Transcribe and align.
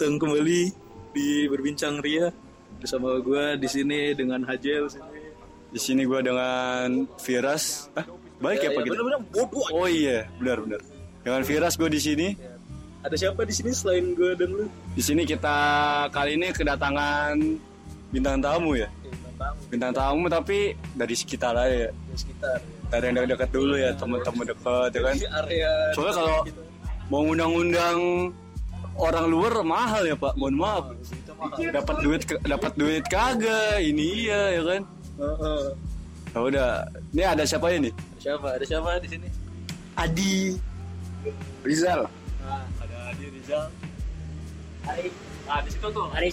datang 0.00 0.16
kembali 0.16 0.72
di 1.12 1.44
berbincang 1.44 2.00
Ria 2.00 2.32
bersama 2.80 3.20
gue 3.20 3.60
di 3.60 3.68
sini 3.68 4.16
dengan 4.16 4.40
Hajel 4.48 4.88
sini. 4.88 5.28
Di 5.68 5.76
sini 5.76 6.08
gue 6.08 6.24
dengan 6.24 7.04
Viras. 7.20 7.92
Ah, 7.92 8.08
baik 8.40 8.64
ya, 8.64 8.72
Ya, 8.72 8.80
Pak 8.80 8.80
ya, 8.80 8.84
kita? 8.88 8.92
bener-bener 8.96 9.20
bodoh. 9.28 9.68
Oh 9.76 9.84
iya, 9.84 10.24
benar 10.40 10.64
benar. 10.64 10.80
Dengan 11.20 11.44
Viras 11.44 11.76
gue 11.76 11.92
di 11.92 12.00
sini. 12.00 12.32
Ada 13.04 13.12
siapa 13.12 13.44
di 13.44 13.52
sini 13.52 13.76
selain 13.76 14.16
gue 14.16 14.32
dan 14.40 14.48
lu? 14.48 14.72
Di 14.96 15.04
sini 15.04 15.28
kita 15.28 15.56
kali 16.08 16.40
ini 16.40 16.48
kedatangan 16.48 17.36
bintang 18.08 18.40
tamu 18.40 18.80
ya. 18.80 18.88
Bintang 19.68 19.92
tamu 19.92 20.32
tapi 20.32 20.80
dari 20.96 21.12
sekitar 21.12 21.60
aja 21.60 21.76
ya. 21.76 21.90
di 21.92 22.16
sekitar. 22.16 22.56
Dari 22.88 23.04
yang 23.04 23.28
dekat 23.28 23.52
dulu 23.52 23.76
ya, 23.76 23.92
teman-teman 24.00 24.48
dekat 24.48 24.96
ya 24.96 25.00
kan. 25.04 25.14
Soalnya 25.92 26.14
kalau 26.16 26.36
mau 27.12 27.20
ngundang-undang 27.20 28.32
orang 28.96 29.26
luar 29.30 29.54
mahal 29.62 30.02
ya 30.06 30.16
Pak. 30.16 30.34
Mohon 30.34 30.56
maaf. 30.58 30.84
mahal. 31.38 31.72
Dapat 31.72 31.96
duit 32.02 32.20
dapat 32.42 32.72
duit 32.74 33.04
kagak. 33.06 33.78
Ini 33.80 34.04
iya 34.26 34.42
ya 34.58 34.62
kan. 34.64 34.82
Heeh. 35.20 35.62
Ya 36.30 36.38
udah. 36.38 36.70
Ini 37.10 37.22
ada 37.26 37.42
siapa 37.42 37.66
ini? 37.74 37.90
Siapa? 38.22 38.54
Ada 38.54 38.64
siapa 38.66 38.98
di 39.02 39.08
sini? 39.10 39.28
Adi 39.98 40.54
Rizal. 41.66 42.06
Nah, 42.40 42.64
ada 42.80 42.96
Adi 43.12 43.24
Rizal. 43.28 43.66
Arik, 44.80 45.12
Ah, 45.44 45.60
di 45.60 45.70
situ 45.74 45.86
tuh. 45.90 46.06
Arik. 46.14 46.32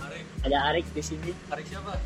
Arik. 0.00 0.24
ada 0.46 0.58
Arik 0.72 0.86
di 0.94 1.02
sini. 1.02 1.30
Arik 1.50 1.66
siapa? 1.66 1.98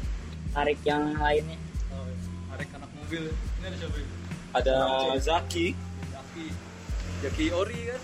Arik 0.56 0.80
yang 0.82 1.14
lainnya. 1.14 1.58
Oh, 1.92 2.08
Arik 2.56 2.68
anak 2.74 2.90
mobil. 2.96 3.28
Ini 3.30 3.64
ada 3.68 3.76
siapa? 3.76 3.96
ini? 4.00 4.12
Ada 4.50 4.74
Zaki. 5.20 5.66
Zaki. 6.10 6.46
Zaki 7.22 7.46
Ori 7.54 7.80
kan? 7.92 8.00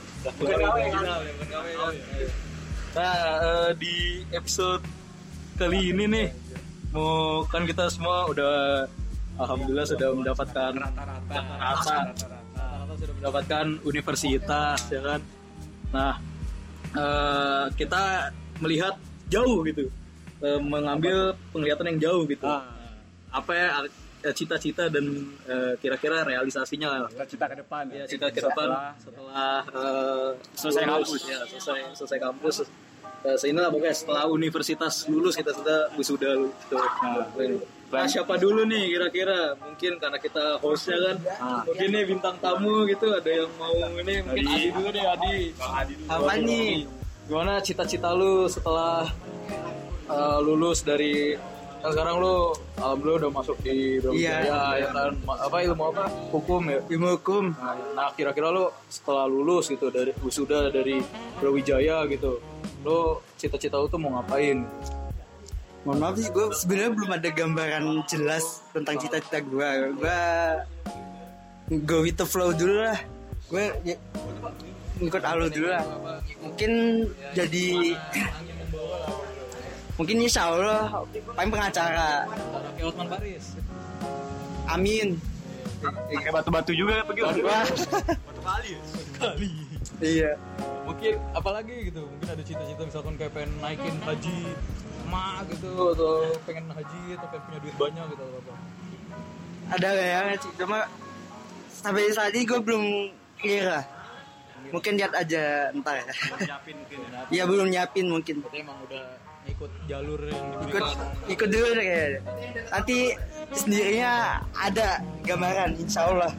Nah, 2.96 3.14
eh, 3.44 3.70
di 3.76 4.24
episode 4.32 4.82
kali 5.60 5.92
ini 5.92 6.04
nih, 6.08 6.28
mau 6.90 7.44
kan 7.46 7.68
kita 7.68 7.92
semua 7.92 8.26
udah 8.32 8.88
alhamdulillah 9.36 9.86
sudah 9.86 10.08
mendapatkan 10.16 10.72
rata-rata 10.80 12.16
sudah 12.96 13.14
mendapatkan 13.20 13.66
universitas 13.84 14.80
ya 14.88 15.00
kan. 15.04 15.20
Nah, 15.92 16.14
eh, 16.96 17.64
kita 17.76 18.32
melihat 18.58 18.96
jauh 19.28 19.60
gitu, 19.68 19.92
Eh, 20.36 20.60
mengambil 20.60 21.32
penglihatan 21.48 21.96
yang 21.96 21.98
jauh 22.12 22.22
gitu. 22.28 22.44
Ah. 22.44 22.68
Apa 23.32 23.52
ya 23.56 23.68
cita-cita 24.30 24.88
dan 24.88 25.04
eh, 25.44 25.74
kira-kira 25.76 26.22
realisasinya 26.22 26.88
lah. 26.88 27.00
Cita 27.24 27.46
ke 27.46 27.56
depan 27.58 27.84
Ya, 27.90 28.04
cita 28.06 28.26
ke 28.30 28.40
depan 28.40 28.68
setelah 28.96 29.62
eh, 29.66 30.28
Selesai 30.54 30.82
kampus. 30.84 31.22
ya, 31.24 31.40
selesai 31.46 31.78
selesai 31.94 32.18
kampus. 32.18 32.56
Eh, 33.22 33.36
inilah 33.44 33.68
pokoknya 33.68 33.90
setelah 33.92 34.24
universitas 34.26 35.04
lulus 35.06 35.34
kita 35.34 35.50
sudah 35.50 35.90
wisuda 35.94 36.30
gitu. 36.38 36.76
Nah, 37.86 38.02
siapa 38.04 38.34
dulu 38.34 38.66
nih 38.66 38.90
kira-kira? 38.90 39.54
Mungkin 39.56 39.98
karena 39.98 40.18
kita 40.18 40.58
hostnya 40.58 40.98
kan, 41.00 41.16
Ah. 41.38 41.62
mungkin 41.62 41.86
nih 41.88 42.04
bintang 42.04 42.34
tamu 42.38 42.82
gitu 42.84 43.10
ada 43.10 43.30
yang 43.30 43.50
mau 43.58 43.70
ini 43.72 44.14
mungkin 44.22 44.42
Adi. 44.42 44.54
Adi 44.58 44.66
dulu 44.74 44.88
deh 44.90 45.04
Adi. 45.06 45.36
Apa 46.06 46.32
nih? 46.36 46.70
Gimana 47.26 47.58
cita-cita 47.58 48.10
lu 48.10 48.46
setelah 48.46 49.06
eh, 50.06 50.38
lulus 50.40 50.82
dari 50.82 51.34
kan 51.76 51.90
sekarang 51.92 52.16
lu 52.18 52.34
alhamdulillah 52.76 53.18
udah 53.22 53.32
masuk 53.32 53.56
di 53.60 54.00
Brawijaya 54.00 54.42
Iya. 54.42 54.60
ya 54.80 54.88
kan 54.90 55.12
Ma- 55.22 55.38
apa 55.38 55.56
ilmu 55.62 55.82
apa 55.88 56.04
hukum 56.30 56.62
ya 56.66 56.78
Ilmu 56.86 57.08
hukum. 57.14 57.44
Nah, 57.52 57.74
nah, 57.92 58.08
kira-kira 58.10 58.48
lo 58.48 58.74
setelah 58.86 59.24
lulus 59.24 59.68
gitu 59.68 59.86
dari 59.88 60.10
wisuda 60.18 60.68
dari 60.68 60.98
Brawijaya 61.36 62.08
gitu, 62.08 62.40
lo 62.82 63.22
cita-cita 63.34 63.76
lo 63.76 63.86
tuh 63.86 63.96
mau 63.96 64.18
ngapain? 64.18 64.64
Mohon 65.82 65.98
maaf 66.02 66.14
sih, 66.18 66.26
gue 66.28 66.46
sebenarnya 66.50 66.90
belum 66.92 67.10
ada 67.12 67.28
gambaran 67.30 67.84
jelas 68.04 68.44
tentang 68.74 68.98
cita-cita 68.98 69.38
gue. 69.38 69.68
Gue 69.94 70.20
go 71.82 72.02
with 72.02 72.18
the 72.18 72.26
flow 72.26 72.50
dulu 72.50 72.82
lah. 72.82 72.98
Gue 73.46 73.70
ya, 73.86 73.94
ngikut 74.98 75.22
alur 75.22 75.46
dulu 75.46 75.70
lah. 75.70 75.86
Mungkin 76.42 76.70
jadi 77.30 77.94
mungkin 79.96 80.16
insya 80.22 80.52
Allah 80.52 81.04
paling 81.34 81.50
pengacara. 81.52 82.28
Kayak 82.76 82.86
Osman 82.92 83.08
Paris. 83.08 83.44
Amin. 84.68 85.08
Kayak 86.12 86.32
batu-batu 86.40 86.72
juga 86.72 87.04
pergi. 87.04 87.42
Wah, 87.44 87.64
Kali. 89.16 89.50
iya. 90.04 90.36
Mungkin 90.86 91.18
apalagi 91.34 91.90
gitu, 91.90 92.06
mungkin 92.06 92.28
ada 92.30 92.42
cita-cita 92.46 92.82
misalkan 92.86 93.14
kayak 93.18 93.32
pengen 93.34 93.52
naikin 93.58 93.96
haji 94.06 94.38
emak 95.06 95.46
gitu 95.54 95.70
atau 95.94 96.12
pengen 96.46 96.66
haji 96.70 97.02
atau 97.18 97.26
pengen 97.30 97.42
punya 97.46 97.58
duit 97.62 97.76
banyak 97.78 98.04
gitu 98.14 98.22
atau 98.22 98.38
apa. 98.38 98.54
Ada 99.66 99.88
bayangan 99.98 100.36
sih, 100.38 100.52
cuma 100.62 100.78
sampai 101.74 102.14
saat 102.14 102.32
ini 102.34 102.44
gue 102.46 102.60
belum 102.62 102.84
lah. 103.66 103.84
Mungkin 104.70 104.92
lihat 104.98 105.12
aja 105.14 105.70
ntar 105.78 105.94
ya. 106.02 106.06
Nyiapin 106.42 106.74
mungkin 106.82 106.98
ya. 106.98 107.20
Iya 107.30 107.42
belum 107.46 107.66
nyiapin 107.70 108.06
mungkin. 108.10 108.34
Berarti 108.42 108.58
emang 108.62 108.78
udah 108.82 109.04
ikut 109.46 109.72
jalur 109.86 110.20
yang 110.26 110.46
ikut 110.66 110.84
ikut 111.30 111.48
dulu 111.48 111.68
deh 111.78 111.84
kayaknya. 111.86 112.20
Nanti 112.70 112.98
sendirinya 113.54 114.12
ada 114.52 114.88
gambaran 115.22 115.70
insya 115.78 116.00
Allah. 116.10 116.32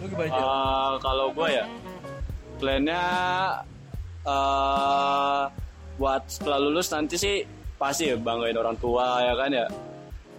Lu 0.00 0.04
gimana 0.12 0.28
aja? 0.28 0.42
Eh, 0.44 0.92
kalau 1.00 1.26
gue 1.32 1.48
ya 1.48 1.64
plannya 2.56 3.04
eh 4.26 5.42
buat 5.96 6.22
setelah 6.28 6.58
lulus 6.60 6.88
nanti 6.92 7.16
sih 7.16 7.36
pasti 7.80 8.12
ya 8.12 8.16
banggain 8.20 8.56
orang 8.56 8.76
tua 8.76 9.24
ya 9.24 9.34
kan 9.36 9.50
ya 9.52 9.66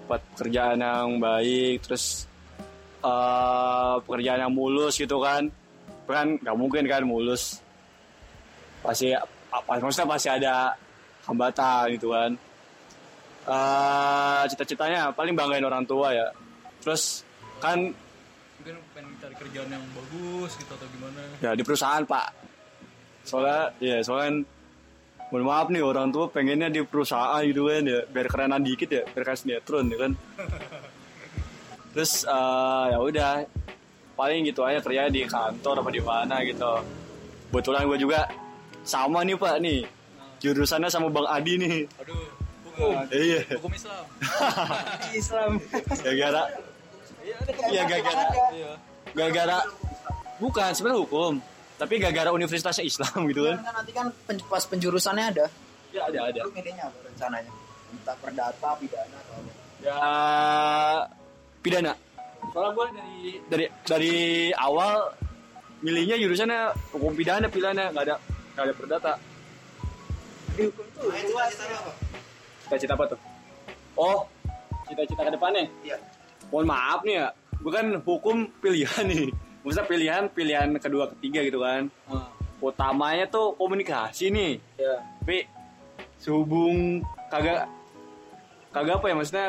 buat 0.06 0.22
pekerjaan 0.34 0.82
yang 0.82 1.18
baik 1.18 1.82
terus 1.86 2.30
eh 3.02 3.96
pekerjaan 4.06 4.50
yang 4.50 4.54
mulus 4.54 4.98
gitu 4.98 5.18
kan 5.22 5.50
kan 6.06 6.38
nggak 6.40 6.58
mungkin 6.58 6.84
kan 6.86 7.04
mulus 7.06 7.62
pasti 8.86 9.14
apa 9.64 9.82
maksudnya 9.82 10.10
pasti 10.10 10.30
ada 10.30 10.74
hambatan 11.26 11.98
gitu 11.98 12.14
kan 12.14 12.32
eh 13.48 14.44
cita-citanya 14.52 15.16
paling 15.16 15.34
banggain 15.34 15.64
orang 15.64 15.88
tua 15.88 16.12
ya 16.12 16.28
terus 16.84 17.24
kan 17.64 17.92
mungkin 18.68 18.84
pengen 18.92 19.14
cari 19.24 19.36
kerjaan 19.40 19.70
yang 19.72 19.86
bagus 19.96 20.52
gitu 20.60 20.72
atau 20.76 20.88
gimana 20.92 21.20
Ya 21.40 21.56
di 21.56 21.64
perusahaan 21.64 22.04
pak. 22.04 22.28
Soalnya 23.24 23.72
ya 23.80 24.04
soalnya 24.04 24.28
kan, 24.28 24.36
mohon 25.32 25.44
maaf 25.48 25.68
nih 25.72 25.84
orang 25.84 26.12
tua 26.12 26.28
pengennya 26.28 26.68
di 26.68 26.84
perusahaan 26.84 27.40
gitu 27.48 27.72
kan 27.72 27.88
ya 27.88 28.00
biar 28.12 28.28
kerenan 28.28 28.64
dikit 28.68 28.90
ya 28.92 29.04
biar 29.08 29.24
kayak 29.24 29.40
sinetron 29.40 29.88
ya 29.88 29.98
kan. 30.04 30.12
Terus 31.96 32.28
eh, 32.28 32.86
ya 32.92 32.98
udah 33.00 33.32
paling 34.20 34.44
gitu 34.50 34.62
aja 34.68 34.84
kerja 34.84 35.08
di 35.08 35.24
kantor 35.24 35.76
apa 35.80 35.90
di 35.94 36.02
mana 36.04 36.36
gitu. 36.44 36.74
Kebetulan 37.48 37.88
gue 37.88 38.00
juga 38.04 38.28
sama 38.88 39.20
nih 39.22 39.36
pak 39.36 39.60
nih 39.60 39.84
jurusannya 40.40 40.88
sama 40.88 41.08
Bang 41.10 41.28
Adi 41.28 41.54
nih. 41.58 41.76
aduh 41.98 42.24
hukum 42.66 42.94
Iya. 43.10 43.42
hukum 43.54 43.72
Islam 43.72 44.04
Islam. 45.20 45.50
Gara-gara 45.98 46.44
Iya 47.68 47.84
gara-gara 47.84 48.24
iya 48.54 48.72
gara-gara 49.12 49.58
bukan 50.38 50.72
sebenarnya 50.72 51.02
hukum 51.02 51.34
tapi 51.76 52.00
gara-gara 52.00 52.32
universitasnya 52.32 52.82
Islam 52.82 53.28
gitu 53.28 53.44
kan. 53.46 53.58
Kan 53.60 53.74
nanti 53.76 53.92
kan 53.92 54.08
pen- 54.24 54.48
pas 54.48 54.64
penjurusannya 54.64 55.26
ada. 55.28 55.46
Ya 55.90 56.06
ada 56.06 56.20
ada. 56.26 56.40
Lu 56.42 56.52
milihnya 56.52 56.86
apa 56.86 56.98
rencananya? 57.04 57.52
Entah 57.90 58.16
perdata, 58.18 58.70
pidana 58.76 59.18
atau 59.18 59.36
apa? 59.36 59.52
ya 59.78 60.00
pidana 61.60 61.94
soalnya 62.50 62.72
gue 62.74 62.86
dari 62.90 63.18
dari 63.46 63.66
dari 63.84 64.16
awal 64.52 65.14
milihnya 65.80 66.18
jurusannya 66.18 66.60
hukum 66.92 67.14
pidana 67.14 67.46
pidana 67.46 67.92
nggak 67.92 68.04
ada 68.04 68.16
nggak 68.58 68.66
ada 68.66 68.74
perdata 68.74 69.14
cita-cita 72.66 72.94
apa 72.98 73.06
tuh? 73.14 73.20
Oh 73.94 74.26
cita-cita 74.90 75.22
ke 75.22 75.32
depannya? 75.38 75.70
Iya. 75.86 76.02
mohon 76.50 76.66
maaf 76.66 77.06
nih 77.06 77.22
ya 77.22 77.28
gue 77.62 77.70
kan 77.70 77.88
hukum 78.02 78.50
pilihan 78.58 79.06
nih. 79.06 79.30
Maksudnya 79.62 79.86
pilihan 79.86 80.24
pilihan 80.34 80.68
kedua 80.82 81.12
ketiga 81.14 81.46
gitu 81.46 81.60
kan. 81.62 81.92
Ah, 82.10 82.34
utamanya 82.58 83.30
tuh 83.30 83.54
komunikasi 83.60 84.34
nih. 84.34 84.58
Ya 84.80 85.06
tapi 85.22 85.44
sehubung 86.18 87.04
kagak 87.30 87.68
kagak 88.74 88.98
apa 88.98 89.06
ya 89.12 89.16
maksudnya 89.20 89.48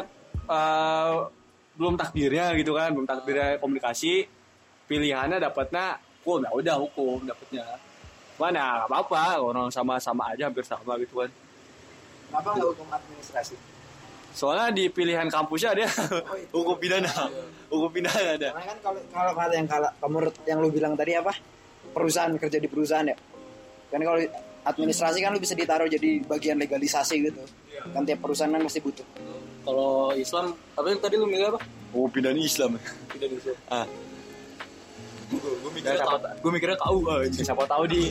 eh, 0.51 1.15
belum 1.79 1.95
takdirnya 1.97 2.51
gitu 2.59 2.75
kan 2.75 2.91
belum 2.93 3.07
takdirnya 3.07 3.63
komunikasi 3.63 4.27
pilihannya 4.91 5.39
dapatnya 5.39 6.03
hukum 6.21 6.43
ya 6.45 6.51
udah 6.51 6.77
hukum 6.83 7.23
dapatnya 7.25 7.79
mana 8.39 8.63
nggak 8.79 8.89
apa-apa 8.89 9.21
orang 9.41 9.67
sama-sama 9.69 10.31
aja 10.31 10.47
hampir 10.47 10.63
sama 10.63 10.95
gitu 10.97 11.19
kan 11.19 11.31
Kenapa 12.29 12.49
nggak 12.53 12.69
hukum 12.71 12.87
administrasi? 12.89 13.55
soalnya 14.29 14.71
di 14.71 14.87
pilihan 14.87 15.27
kampusnya 15.27 15.75
ada 15.75 15.87
hukum 16.55 16.77
pidana 16.77 17.11
hukum 17.67 17.91
pidana 17.91 18.31
ada 18.33 18.49
Karena 18.53 18.65
kan 18.65 18.79
kalau 18.81 19.01
kalau 19.11 19.33
kata 19.35 19.53
yang 19.53 19.67
kalau 19.67 19.91
kamu 19.99 20.19
yang 20.45 20.59
lu 20.59 20.69
bilang 20.69 20.95
tadi 20.95 21.13
apa? 21.13 21.33
Perusahaan 21.89 22.31
kerja 22.33 22.57
di 22.57 22.69
perusahaan 22.69 23.03
ya. 23.05 23.17
kan 23.89 23.99
kalau 23.99 24.21
administrasi 24.63 25.19
kan 25.19 25.33
lu 25.33 25.41
bisa 25.41 25.57
ditaruh 25.57 25.89
jadi 25.89 26.21
bagian 26.23 26.55
legalisasi 26.57 27.25
gitu 27.25 27.43
Iya. 27.69 27.83
kan 27.91 28.03
tiap 28.05 28.21
perusahaan 28.21 28.51
kan 28.51 28.61
pasti 28.61 28.79
butuh 28.79 29.07
Kalau 29.61 30.13
Islam, 30.13 30.47
apa 30.73 30.87
yang 30.87 30.97
tadi 30.99 31.15
lu 31.15 31.25
milih 31.25 31.53
apa? 31.53 31.61
Oh, 31.91 32.07
pidana 32.07 32.37
Islam. 32.37 32.77
Tidak 33.11 33.29
Islam. 33.31 33.57
Ah, 33.69 33.85
Gue 35.29 35.71
mikirnya, 35.71 36.05
gue 36.35 36.51
mikirnya 36.51 36.79
KU 36.79 36.99
aja. 37.07 37.41
siapa 37.45 37.65
tahu 37.65 37.85
di 37.85 38.03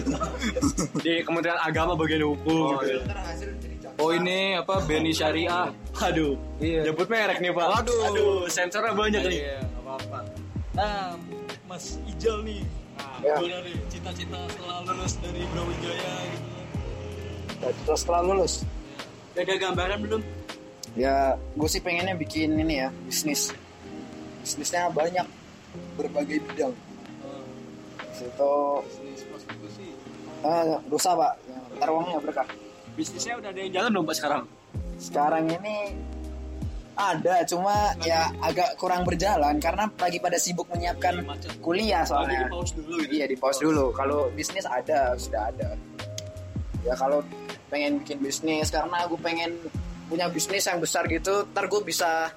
di 1.06 1.14
Kementerian 1.22 1.58
Agama 1.60 1.94
bagian 1.94 2.24
hukum 2.24 2.78
Oh, 2.78 2.80
gitu. 2.80 3.02
iya. 3.02 3.94
Oh 3.98 4.10
ini 4.12 4.54
apa 4.54 4.86
Beni 4.86 5.10
Syariah. 5.10 5.74
Aduh, 5.98 6.38
Iya. 6.58 6.86
nyebut 6.86 7.10
merek 7.10 7.42
nih, 7.42 7.50
Pak. 7.50 7.66
Waduh. 7.82 8.00
Aduh, 8.08 8.34
sensornya 8.46 8.94
banyak 8.94 9.22
nih. 9.26 9.40
Iya. 9.44 9.60
Nah, 10.74 11.18
Mas 11.66 11.98
Ijal 12.08 12.46
nih. 12.46 12.62
Ya. 13.20 13.34
Nih 13.38 13.78
cita-cita 13.88 14.38
setelah 14.48 14.78
lulus 14.84 15.14
dari 15.18 15.42
Brawijaya 15.48 16.14
gitu? 16.28 16.50
terus 17.58 18.00
setelah 18.00 18.22
lulus 18.24 18.54
Udah 19.34 19.42
ada 19.44 19.54
gambaran 19.56 19.98
belum? 20.02 20.22
ya 20.94 21.16
gue 21.34 21.66
sih 21.66 21.78
pengennya 21.78 22.14
bikin 22.14 22.54
ini 22.54 22.76
ya 22.80 22.90
bisnis 23.06 23.54
bisnisnya 24.42 24.90
banyak 24.90 25.26
berbagai 25.94 26.42
bidang 26.44 26.74
itu 28.24 28.54
Bisnis 28.86 29.22
prostitusi. 29.30 29.88
ah, 30.42 30.80
dosa 30.90 31.14
pak. 31.14 31.34
Ntar 31.78 31.90
uangnya 31.94 32.18
berkah 32.22 32.48
Bisnisnya 32.98 33.38
udah 33.38 33.50
ada 33.54 33.60
yang 33.62 33.72
jalan 33.78 33.90
dong, 33.94 34.06
Pak 34.10 34.16
sekarang. 34.18 34.42
sekarang 34.98 35.46
ini 35.54 35.94
ada 36.98 37.46
cuma 37.46 37.94
ya 38.02 38.34
agak 38.42 38.74
kurang 38.82 39.06
berjalan 39.06 39.62
karena 39.62 39.86
lagi 40.02 40.18
pada 40.18 40.42
sibuk 40.42 40.66
menyiapkan 40.74 41.22
kuliah 41.62 42.02
soalnya. 42.02 42.50
pause 42.50 42.74
dulu 42.74 42.98
gitu. 43.06 43.14
iya 43.14 43.26
di 43.30 43.38
pause 43.38 43.62
dulu. 43.62 43.94
Kalau 43.94 44.34
bisnis 44.34 44.66
ada 44.66 45.14
sudah 45.14 45.54
ada. 45.54 45.78
Ya 46.82 46.98
kalau 46.98 47.22
pengen 47.70 48.02
bikin 48.02 48.18
bisnis 48.18 48.74
karena 48.74 49.06
gue 49.06 49.20
pengen 49.22 49.54
punya 50.10 50.26
bisnis 50.34 50.66
yang 50.66 50.82
besar 50.82 51.06
gitu 51.06 51.46
ntar 51.54 51.70
gue 51.70 51.82
bisa 51.86 52.34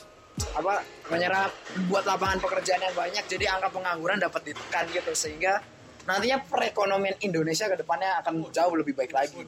apa 0.53 0.85
menyerap 1.09 1.55
buat 1.88 2.05
lapangan 2.05 2.43
pekerjaan 2.44 2.85
yang 2.85 2.97
banyak 2.97 3.25
jadi 3.32 3.56
angka 3.56 3.73
pengangguran 3.73 4.21
dapat 4.21 4.53
ditekan 4.53 4.85
gitu. 4.93 5.17
Sehingga 5.17 5.65
nantinya 6.08 6.38
perekonomian 6.44 7.17
Indonesia 7.20 7.67
ke 7.69 7.76
depannya 7.81 8.20
akan 8.25 8.49
jauh 8.52 8.75
lebih 8.76 8.97
baik 8.97 9.12
lagi 9.12 9.41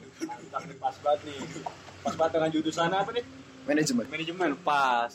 Pas 0.77 0.95
banget 1.01 1.19
nih. 1.27 1.37
Pas 2.03 2.13
banget 2.17 2.31
dengan 2.35 2.49
jurusan 2.53 2.91
apa 2.93 3.11
nih? 3.13 3.25
manajemen 3.63 4.05
Manajemen 4.11 4.51
pas. 4.59 5.11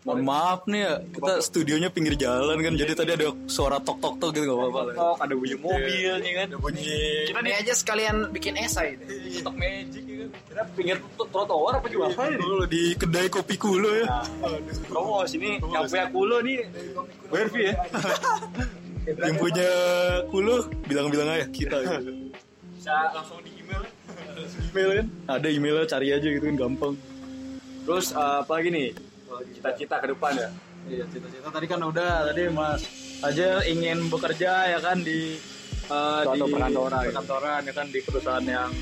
Mohon 0.00 0.22
maaf 0.24 0.60
nih 0.64 0.80
ya, 0.80 0.92
kita 1.12 1.32
studionya 1.44 1.92
pinggir 1.92 2.16
jalan 2.16 2.56
kan, 2.64 2.72
jadi 2.72 2.96
tadi 2.96 3.20
ada 3.20 3.36
suara 3.44 3.76
tok 3.84 4.00
tok 4.00 4.16
tok 4.16 4.32
gitu 4.32 4.48
gak 4.48 4.56
apa-apa. 4.56 4.80
lah. 4.88 4.94
Oh, 4.96 5.16
ada 5.20 5.34
bunyi 5.36 5.56
mobil 5.60 6.12
nih 6.24 6.32
kan. 6.40 6.46
Ada 6.48 6.56
bunyi 6.56 6.88
Kita 7.28 7.40
ini 7.44 7.48
nih 7.52 7.54
aja 7.60 7.72
sekalian 7.76 8.16
bikin 8.32 8.56
esai 8.56 8.96
stok 9.28 9.60
magic 9.60 10.00
ya 10.08 10.16
kan. 10.24 10.28
kita 10.48 10.62
pinggir 10.72 10.96
trotoar 11.20 11.84
apa 11.84 11.86
gimana? 11.92 12.16
Dulu 12.32 12.64
di 12.64 12.96
kedai 12.96 13.28
kopi 13.28 13.60
kulo 13.60 13.92
ya. 13.92 14.24
Promo 14.88 15.20
sini 15.28 15.60
yang 15.60 15.84
punya 15.84 16.08
kulo 16.08 16.40
nih. 16.48 16.64
Berfi 17.28 17.60
ya. 17.68 17.74
Yang 19.18 19.36
punya 19.40 19.70
kulo 20.30 20.56
bilang-bilang 20.86 21.28
aja 21.34 21.46
kita. 21.50 21.76
gitu. 21.82 22.30
Bisa 22.76 22.94
langsung 23.10 23.42
di 23.42 23.50
email. 23.58 23.82
Email 24.70 24.90
kan? 25.02 25.06
Ada 25.40 25.48
emailnya 25.50 25.84
cari 25.90 26.08
aja 26.14 26.28
gitu 26.28 26.44
kan 26.46 26.56
gampang. 26.56 26.94
Terus 27.86 28.06
eh, 28.14 28.36
apa 28.44 28.52
lagi 28.60 28.68
nih? 28.70 28.88
Cita-cita 29.56 29.96
ke 29.98 30.06
depan 30.14 30.32
ya. 30.36 30.48
Iya 30.88 31.04
cita-cita 31.12 31.48
tadi 31.52 31.66
kan 31.68 31.80
udah 31.84 32.32
tadi 32.32 32.48
Mas 32.48 32.82
aja 33.20 33.60
ingin 33.68 34.08
bekerja 34.08 34.72
ya 34.72 34.78
kan 34.80 35.04
di 35.04 35.36
eh, 35.90 36.20
Suatu 36.24 36.46
di 36.48 36.52
perkantoran, 36.56 37.04
perkantoran 37.12 37.60
ya 37.68 37.72
kan 37.76 37.86
di 37.92 38.00
perusahaan 38.00 38.46
yang 38.48 38.72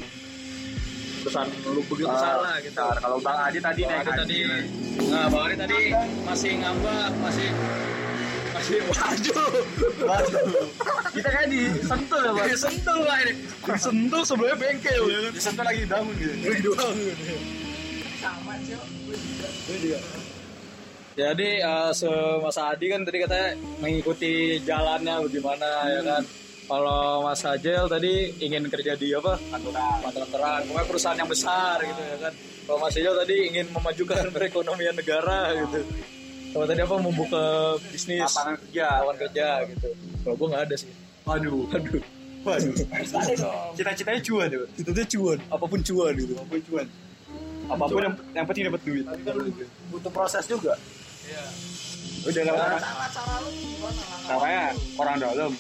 perusahaan 1.27 1.51
lu 1.75 1.83
begitu 1.91 2.07
besar 2.07 2.39
lah 2.39 2.57
gitu. 2.63 2.79
Kalau 2.79 3.19
Bang 3.19 3.39
Adi 3.51 3.59
tadi 3.59 3.83
Bang 3.83 4.01
Adi 4.07 4.13
tadi 4.15 4.39
nah 5.11 5.27
Bang 5.27 5.43
Adi 5.51 5.57
tadi 5.59 5.81
masih 6.23 6.53
ngambak 6.63 7.11
masih 7.19 7.49
waduh 8.69 9.49
waduh 10.05 10.45
kita 11.17 11.29
kan 11.33 11.47
di 11.49 11.63
sentul 11.81 12.21
ya 12.21 12.31
Pak 12.37 12.45
di 12.45 12.57
sentul 12.59 12.99
lah 13.05 13.17
ini 13.25 13.33
di 13.49 13.81
sentul 13.81 14.21
sebelumnya 14.25 14.57
bengkel 14.61 15.03
ya 15.09 15.19
kan 15.25 15.33
di 15.33 15.41
sentul 15.41 15.65
lagi 15.65 15.83
bangun 15.89 16.15
gitu 16.21 16.35
lagi 16.45 16.63
bangun 16.77 16.97
jadi 21.19 21.49
eh, 21.59 21.91
se 21.91 22.07
Mas 22.39 22.59
Adi 22.63 22.87
kan 22.95 23.03
tadi 23.03 23.19
katanya 23.27 23.59
mengikuti 23.83 24.63
jalannya 24.63 25.19
bagaimana 25.27 25.69
ya 25.91 26.03
kan. 26.07 26.23
Kalau 26.69 27.25
Mas 27.25 27.43
Hajel 27.43 27.89
tadi 27.91 28.29
ingin 28.45 28.69
kerja 28.71 28.95
di 28.95 29.11
apa? 29.17 29.35
Kantoran. 29.51 29.99
Kantoran. 30.05 30.61
Pokoknya 30.69 30.87
perusahaan 30.87 31.19
yang 31.19 31.27
besar 31.27 31.81
gitu 31.83 32.03
ya 32.07 32.17
kan. 32.29 32.33
Kalau 32.39 32.79
Mas 32.79 32.95
Hajel 32.95 33.15
tadi 33.19 33.37
ingin 33.51 33.67
memajukan 33.75 34.25
perekonomian 34.37 34.95
negara 34.95 35.59
gitu. 35.59 35.81
Kalau 36.49 36.65
tadi 36.65 36.81
apa 36.81 36.97
membuka 36.97 37.45
bisnis 37.93 38.25
lapangan 38.25 38.57
kerja. 38.65 38.87
lawan 39.05 39.17
kerja 39.21 39.47
gitu. 39.69 39.89
Kalau 40.25 40.35
gue 40.35 40.47
nggak 40.49 40.63
ada 40.69 40.77
sih. 40.77 40.91
Waduh. 41.29 41.69
Aduh. 41.77 42.03
Waduh. 42.47 42.75
Cita-citanya 43.77 44.21
cuan 44.25 44.47
tuh. 44.49 44.67
Itu 44.81 44.91
tuh 44.95 45.07
cuan, 45.07 45.39
apa 45.53 45.65
pun 45.69 45.81
cuan 45.85 46.13
gitu. 46.17 46.33
Apa 46.39 46.49
pun 46.49 46.63
cuan. 46.65 46.87
Apa 47.69 47.85
pun 47.85 48.01
yang, 48.01 48.15
yang 48.33 48.47
penting 48.49 48.65
dapat 48.73 48.81
duit. 48.81 49.05
butuh 49.93 50.13
proses 50.13 50.45
juga 50.49 50.73
Udah 52.25 52.43
lama. 52.49 52.79
Caranya 54.25 54.65
orang 54.97 55.17
dalam. 55.21 55.53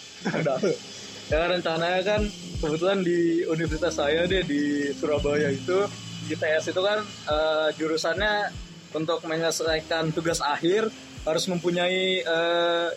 ya 1.29 1.45
rencananya 1.45 2.01
kan 2.01 2.21
kebetulan 2.59 3.05
di 3.05 3.45
universitas 3.45 4.01
saya 4.01 4.25
deh 4.25 4.41
di 4.49 4.91
Surabaya 4.97 5.53
itu 5.53 5.85
di 6.25 6.35
TS 6.35 6.73
itu 6.73 6.81
kan 6.81 7.05
eh, 7.05 7.69
jurusannya 7.77 8.49
untuk 8.95 9.21
menyelesaikan 9.25 10.13
tugas 10.13 10.41
akhir 10.41 10.89
harus 11.27 11.45
mempunyai 11.51 12.25
eh, 12.25 12.89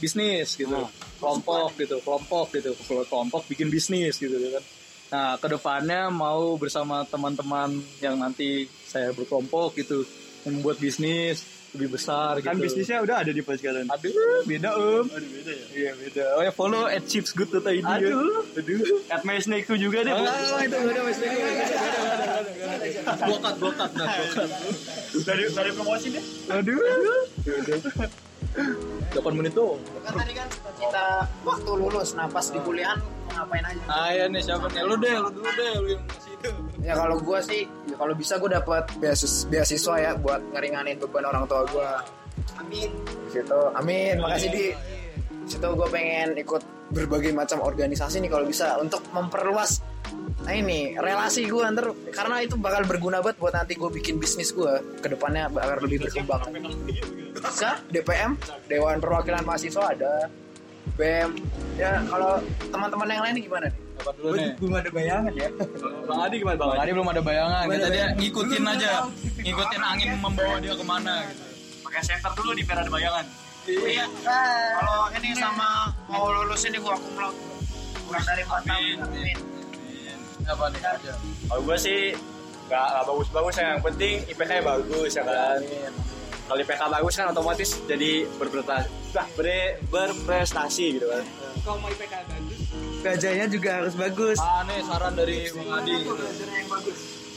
bisnis 0.00 0.56
gitu. 0.56 0.76
Kelompok 1.20 1.76
gitu 1.76 2.00
kelompok 2.00 2.56
gitu. 2.56 2.72
Kelompok 3.08 3.44
bikin 3.48 3.68
bisnis 3.68 4.16
gitu 4.20 4.36
kan. 4.36 4.64
Nah 5.10 5.28
ke 5.36 5.46
depannya 5.50 6.08
mau 6.08 6.54
bersama 6.56 7.02
teman-teman 7.08 7.74
yang 7.98 8.16
nanti 8.20 8.70
saya 8.86 9.10
berkelompok 9.10 9.76
gitu 9.80 10.06
membuat 10.46 10.80
bisnis 10.80 11.44
lebih 11.70 11.88
besar 11.94 12.34
gitu 12.38 12.50
Kan 12.50 12.58
bisnisnya 12.58 12.98
udah 12.98 13.22
ada 13.22 13.30
di 13.30 13.38
sekarang. 13.40 13.86
aduh 13.86 14.42
beda 14.42 14.70
om 14.74 15.06
Aduh 15.06 15.30
beda 15.30 15.52
ya. 15.54 15.64
Iya 15.70 15.90
beda. 15.94 16.24
Oh 16.34 16.42
ya 16.42 16.52
follow 16.52 16.84
at 16.86 17.06
chipsgood.id 17.06 17.62
ya. 17.62 17.82
Aduh. 17.86 18.42
Aduh. 18.58 18.82
At 19.06 19.22
My 19.22 19.38
Snake 19.38 19.66
tuh 19.66 19.78
juga 19.78 20.02
deh. 20.02 20.10
Ah, 20.10 20.60
itu 20.62 20.76
beda 20.76 21.00
mas. 21.06 21.18
Bokat 23.20 23.54
bokat 23.58 23.90
nah 23.94 24.06
bokat. 24.08 24.48
Dari 25.22 25.42
dari 25.50 25.70
promosi 25.70 26.06
deh. 26.10 26.24
Aduh. 26.50 26.78
Delapan 29.10 29.32
menit 29.36 29.52
tuh. 29.54 29.78
kan 30.02 30.12
tadi 30.16 30.32
kan 30.34 30.48
kita 30.74 31.04
waktu 31.46 31.70
lulus 31.70 32.18
nah 32.18 32.26
pas 32.26 32.42
di 32.42 32.58
kuliahan 32.58 32.98
mau 32.98 33.46
ngapain 33.46 33.62
aja 33.62 33.82
Ah 33.86 34.10
ya 34.10 34.26
nih 34.26 34.42
siapa 34.42 34.66
nih? 34.66 34.82
Lu 34.82 34.98
deh, 34.98 35.14
lu 35.14 35.30
dulu 35.30 35.50
deh, 35.54 35.72
lu 35.78 35.88
yang 35.94 36.02
ya 36.80 36.94
kalau 36.96 37.20
gue 37.20 37.38
sih 37.44 37.62
ya 37.88 37.96
kalau 38.00 38.14
bisa 38.16 38.40
gue 38.40 38.50
dapat 38.50 38.88
beasiswa, 38.96 39.48
beasiswa 39.52 39.94
ya 40.00 40.12
buat 40.16 40.40
ngeringanin 40.56 40.96
beban 40.96 41.28
orang 41.28 41.44
tua 41.44 41.64
gue 41.68 41.88
amin. 42.60 42.90
Situ 43.28 43.60
amin. 43.76 44.14
Makasih 44.20 44.50
di. 44.50 44.64
Situ 45.44 45.66
gue 45.66 45.88
pengen 45.90 46.38
ikut 46.38 46.62
berbagai 46.90 47.30
macam 47.34 47.62
organisasi 47.62 48.18
nih 48.22 48.30
kalau 48.30 48.46
bisa 48.46 48.78
untuk 48.82 49.02
memperluas 49.14 49.82
nah 50.40 50.56
ini 50.56 50.96
relasi 50.96 51.44
gue 51.44 51.62
ntar 51.76 51.92
karena 52.16 52.40
itu 52.40 52.56
bakal 52.56 52.82
berguna 52.88 53.20
banget 53.20 53.36
buat 53.38 53.52
nanti 53.52 53.76
gue 53.76 53.92
bikin 53.92 54.16
bisnis 54.16 54.56
gue 54.56 54.80
ke 54.98 55.06
depannya 55.12 55.52
bakal 55.52 55.84
lebih 55.84 56.08
berkembang. 56.08 56.48
Bisa 57.36 57.78
DPM 57.92 58.40
Dewan 58.66 58.98
Perwakilan 58.98 59.44
Mahasiswa 59.44 59.84
ada. 59.92 60.26
BEM 60.96 61.36
ya 61.76 62.02
kalau 62.08 62.40
teman-teman 62.72 63.08
yang 63.08 63.22
lain 63.24 63.36
gimana 63.40 63.66
nih 63.68 63.89
Apa 64.00 64.10
dulu 64.16 64.32
nih? 64.36 64.50
Belum 64.56 64.74
ada 64.80 64.90
bayangan 64.90 65.32
ya. 65.36 65.48
Bang 66.08 66.20
Adi 66.24 66.36
gimana 66.40 66.56
Bang? 66.56 66.68
Bang 66.72 66.80
Adi 66.80 66.90
belum 66.96 67.08
ada 67.12 67.22
bayangan. 67.22 67.64
Kita 67.68 67.88
dia 67.92 68.06
ngikutin 68.16 68.64
aja, 68.64 68.90
ngikutin 69.36 69.82
angin 69.84 70.10
membawa 70.16 70.56
dia 70.58 70.74
ke 70.74 70.84
mana 70.84 71.14
gitu. 71.28 71.42
Pakai 71.84 72.02
center 72.06 72.32
dulu 72.32 72.50
di 72.56 72.62
biar 72.64 72.78
ada 72.80 72.90
bayangan. 72.90 73.26
Iya. 73.68 74.06
Kalau 74.24 75.00
ini 75.20 75.30
sama 75.36 75.92
mau 76.08 76.32
lulus 76.32 76.64
ini 76.64 76.80
gua 76.80 76.96
kumlot. 76.96 77.36
Kurang 78.08 78.24
dari 78.26 78.42
4 78.42 78.66
tahun. 78.66 78.96
Amin. 79.06 79.38
Apa 80.48 80.64
nih 80.72 80.82
aja? 80.82 81.12
Kalau 81.46 81.62
gue 81.62 81.76
sih 81.78 82.00
nggak 82.66 82.86
nggak 82.90 83.04
bagus-bagus 83.06 83.54
ya. 83.54 83.66
Yang 83.76 83.82
penting 83.86 84.14
IPK 84.34 84.50
nya 84.50 84.62
bagus 84.64 85.10
ya 85.14 85.22
kan. 85.22 85.58
Kalau 86.50 86.58
IPK 86.58 86.82
bagus 86.90 87.14
kan 87.14 87.26
otomatis 87.30 87.70
jadi 87.86 88.12
berprestasi, 88.34 88.88
bah, 89.14 89.26
ber, 89.38 89.46
berprestasi 89.86 90.98
gitu 90.98 91.06
kan. 91.06 91.22
Gajahnya 93.00 93.46
juga 93.48 93.70
harus 93.80 93.94
bagus. 93.96 94.38
Ah 94.40 94.60
nih 94.68 94.78
saran 94.84 95.12
dari 95.16 95.48
Bang 95.56 95.70
Adi 95.80 95.94
gitu. 96.04 96.24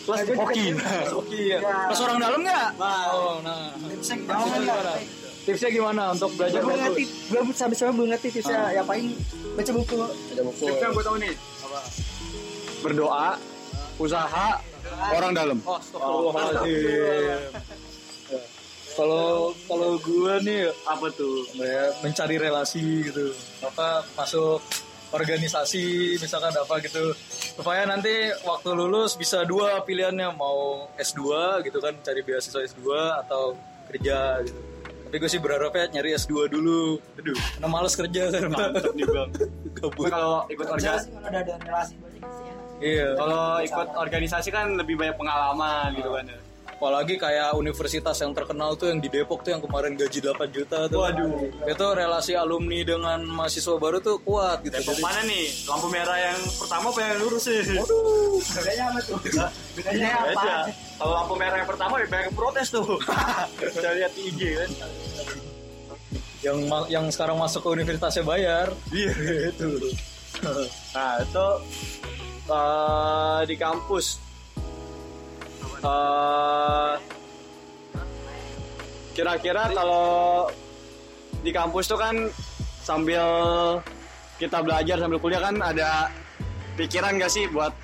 Plus 0.03 0.20
hoki. 0.36 0.65
Hoki 1.08 1.41
ya. 1.55 1.60
Plus 1.63 2.00
orang 2.03 2.17
dalam 2.20 2.39
nggak? 2.43 2.67
Oh, 2.79 3.39
nah. 3.39 3.72
Tipsnya 3.88 4.15
gimana? 4.20 4.96
Tipsnya 5.43 5.70
gimana 5.72 6.03
untuk 6.15 6.32
belajar 6.39 6.60
Gue 6.63 6.72
bagus? 6.72 6.84
ngerti, 6.84 7.03
gue 7.32 7.41
sampai 7.55 7.75
sekarang 7.75 7.96
belum 8.00 8.10
ngerti 8.15 8.27
tipsnya. 8.36 8.62
Ya 8.75 8.84
paling 8.84 9.15
baca 9.55 9.72
buku. 9.72 9.96
Ada 10.36 10.41
buku. 10.43 10.63
Tipsnya 10.67 10.88
gue 10.91 11.03
tahu 11.03 11.17
nih. 11.24 11.34
berdoa 12.84 13.39
usaha 13.96 14.60
orang 15.15 15.32
dalam 15.32 15.58
Oh. 15.63 16.36
Ya. 16.67 17.39
Kalau 18.93 19.55
kalau 19.65 19.98
gue 19.98 20.34
nih 20.46 20.70
apa 20.86 21.08
tuh 21.15 21.50
ya, 21.58 21.89
mencari 22.03 22.36
relasi 22.38 23.10
gitu. 23.10 23.34
Apa 23.63 24.05
masuk 24.13 24.62
organisasi 25.13 26.17
misalkan 26.17 26.51
apa 26.51 26.82
gitu. 26.82 27.13
Supaya 27.53 27.86
nanti 27.86 28.34
waktu 28.43 28.70
lulus 28.74 29.13
bisa 29.13 29.46
dua 29.46 29.86
pilihannya 29.86 30.34
mau 30.34 30.89
S2 30.98 31.22
gitu 31.70 31.77
kan 31.77 31.93
cari 32.01 32.22
beasiswa 32.25 32.65
S2 32.65 32.84
atau 33.25 33.53
kerja 33.93 34.41
gitu. 34.41 34.60
Tapi 35.08 35.15
gue 35.22 35.29
sih 35.29 35.38
berharapnya 35.38 36.01
nyari 36.01 36.17
S2 36.17 36.50
dulu. 36.50 36.98
Aduh 37.22 37.38
karena 37.38 37.67
males 37.70 37.93
kerja 37.93 38.34
kan. 38.34 38.50
Mantep 38.50 38.93
nih 38.98 39.05
bang. 39.05 39.29
Gabut. 39.77 40.10
kalau 40.10 40.46
ikut 40.50 40.67
organisasi 40.70 41.08
kalau 41.13 41.27
ada 41.29 41.39
ada 41.43 41.53
relasi 41.62 41.93
banyak 42.01 42.24
sih 42.34 42.46
ya. 42.46 42.55
iya. 42.82 43.10
Kalau 43.13 43.43
ikut 43.62 43.88
organisasi 43.93 44.50
kan 44.50 44.65
lebih 44.74 44.98
banyak 44.98 45.15
pengalaman 45.15 45.93
gitu 45.96 46.10
kan 46.10 46.25
ya 46.25 46.43
apalagi 46.74 47.15
kayak 47.15 47.53
universitas 47.53 48.18
yang 48.20 48.34
terkenal 48.34 48.74
tuh 48.74 48.89
yang 48.89 49.00
di 49.00 49.08
Depok 49.08 49.42
tuh 49.42 49.53
yang 49.53 49.62
kemarin 49.62 49.94
gaji 49.94 50.20
8 50.20 50.36
juta 50.50 50.86
tuh 50.88 51.00
Waduh. 51.00 51.30
itu 51.63 51.86
relasi 51.94 52.34
alumni 52.34 52.82
dengan 52.82 53.20
mahasiswa 53.24 53.77
baru 53.77 53.98
tuh 53.98 54.20
kuat 54.20 54.62
gitu 54.62 54.74
Depok 54.74 54.94
Jadi- 54.94 55.06
mana 55.06 55.22
nih 55.24 55.46
lampu 55.63 55.88
merah 55.88 56.18
yang 56.20 56.39
pertama 56.58 56.86
apa 56.89 57.00
yang 57.00 57.15
lurus 57.22 57.44
sih 57.46 57.62
bedanya 57.63 58.84
apa 58.89 59.00
tuh 59.01 59.18
bedanya 59.74 60.10
apa 60.12 60.32
Beda. 60.34 60.56
Kalau 60.94 61.13
lampu 61.13 61.34
merah 61.36 61.58
yang 61.58 61.68
pertama 61.68 61.94
ya 61.98 62.06
banyak 62.06 62.32
protes 62.32 62.68
tuh. 62.70 62.86
Saya 63.75 63.92
lihat 63.98 64.12
di 64.13 64.22
IG 64.30 64.42
kan. 64.56 64.70
yang 66.44 66.58
yang 66.88 67.06
sekarang 67.08 67.36
masuk 67.36 67.63
ke 67.63 67.70
universitasnya 67.72 68.24
bayar 68.24 68.68
iya 68.92 69.12
itu 69.48 69.68
Nah 70.96 71.13
itu 71.20 71.48
eh, 72.46 73.39
di 73.48 73.56
kampus. 73.56 74.20
Eh, 75.84 76.94
Kira-kira 79.13 79.70
kalau 79.70 80.50
di 81.46 81.54
kampus 81.54 81.86
tuh 81.86 82.02
kan 82.02 82.18
sambil 82.82 83.22
kita 84.42 84.58
belajar 84.66 84.98
sambil 84.98 85.22
kuliah 85.22 85.38
kan 85.38 85.54
ada 85.62 86.10
pikiran 86.74 87.22
gak 87.22 87.30
sih 87.30 87.46
buat 87.54 87.78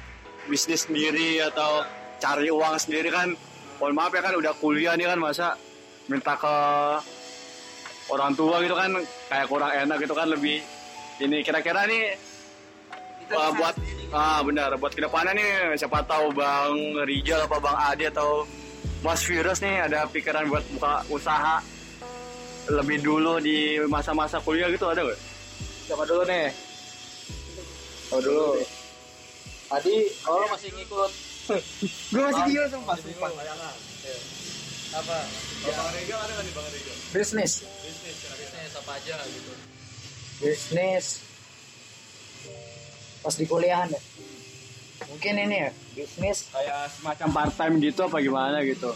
bisnis 0.49 0.89
sendiri 0.89 1.37
atau 1.45 1.85
cari 2.17 2.49
uang 2.49 2.81
sendiri 2.81 3.13
kan? 3.13 3.37
Mohon 3.77 3.93
maaf 3.93 4.11
ya 4.17 4.21
kan 4.25 4.35
udah 4.41 4.53
kuliah 4.57 4.97
nih 4.97 5.05
kan 5.05 5.19
masa 5.21 5.53
minta 6.09 6.33
ke 6.33 6.55
orang 8.09 8.33
tua 8.33 8.65
gitu 8.65 8.73
kan 8.73 8.91
kayak 9.29 9.47
kurang 9.51 9.71
enak 9.75 9.97
gitu 10.01 10.15
kan 10.17 10.27
lebih 10.33 10.65
ini. 11.21 11.45
Kira-kira 11.45 11.85
nih 11.85 12.17
uh, 13.31 13.51
buat 13.53 13.75
ah 14.09 14.39
benar. 14.41 14.69
Buat 14.77 14.93
ke 14.97 15.01
depannya 15.05 15.33
nih 15.37 15.77
siapa 15.77 16.01
tahu 16.05 16.33
bang 16.33 16.75
Rijal 17.05 17.45
apa 17.45 17.57
bang 17.61 17.77
Adi 17.93 18.05
atau 18.09 18.45
Mas 19.05 19.21
Virus 19.23 19.61
nih 19.63 19.85
ada 19.85 20.09
pikiran 20.09 20.49
buat 20.49 20.65
buka 20.75 21.05
usaha 21.07 21.63
lebih 22.69 23.01
dulu 23.01 23.41
di 23.41 23.81
masa-masa 23.89 24.37
kuliah 24.43 24.69
gitu 24.69 24.85
ada 24.85 25.01
gak? 25.01 25.19
siapa 25.89 26.05
dulu 26.05 26.21
nih? 26.29 26.53
Oh 28.13 28.21
dulu? 28.21 28.61
Adi 29.73 29.95
kalau 30.21 30.45
masih 30.53 30.69
ngikut. 30.73 31.11
Gue 32.13 32.21
masih 32.29 32.43
dia 32.45 32.63
sumpah. 32.69 32.93
Sumpah 32.97 33.29
apa? 34.89 35.17
Bisnis. 37.13 37.65
Bisnis 37.65 38.73
apa 38.77 38.91
aja 38.97 39.15
gitu. 39.25 39.53
Bisnis 40.41 41.28
pas 43.19 43.35
di 43.35 43.45
kuliahan 43.45 43.89
ya. 43.91 44.01
Mungkin 45.09 45.33
ini 45.35 45.55
ya 45.67 45.69
bisnis. 45.95 46.51
Kayak 46.51 46.91
semacam 46.95 47.27
part 47.33 47.53
time 47.55 47.75
gitu 47.83 48.01
apa 48.07 48.17
gimana 48.19 48.57
gitu? 48.63 48.91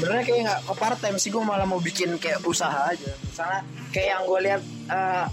sebenarnya 0.00 0.24
kayak 0.24 0.40
nggak 0.48 0.60
ke 0.64 0.74
part 0.80 0.98
time 1.04 1.18
sih 1.20 1.28
gue 1.28 1.44
malah 1.44 1.68
mau 1.68 1.76
bikin 1.76 2.16
kayak 2.16 2.40
usaha 2.48 2.88
aja. 2.88 3.12
Misalnya 3.20 3.60
kayak 3.92 4.08
yang 4.16 4.22
gue 4.24 4.40
lihat 4.48 4.62
eh, 4.88 5.24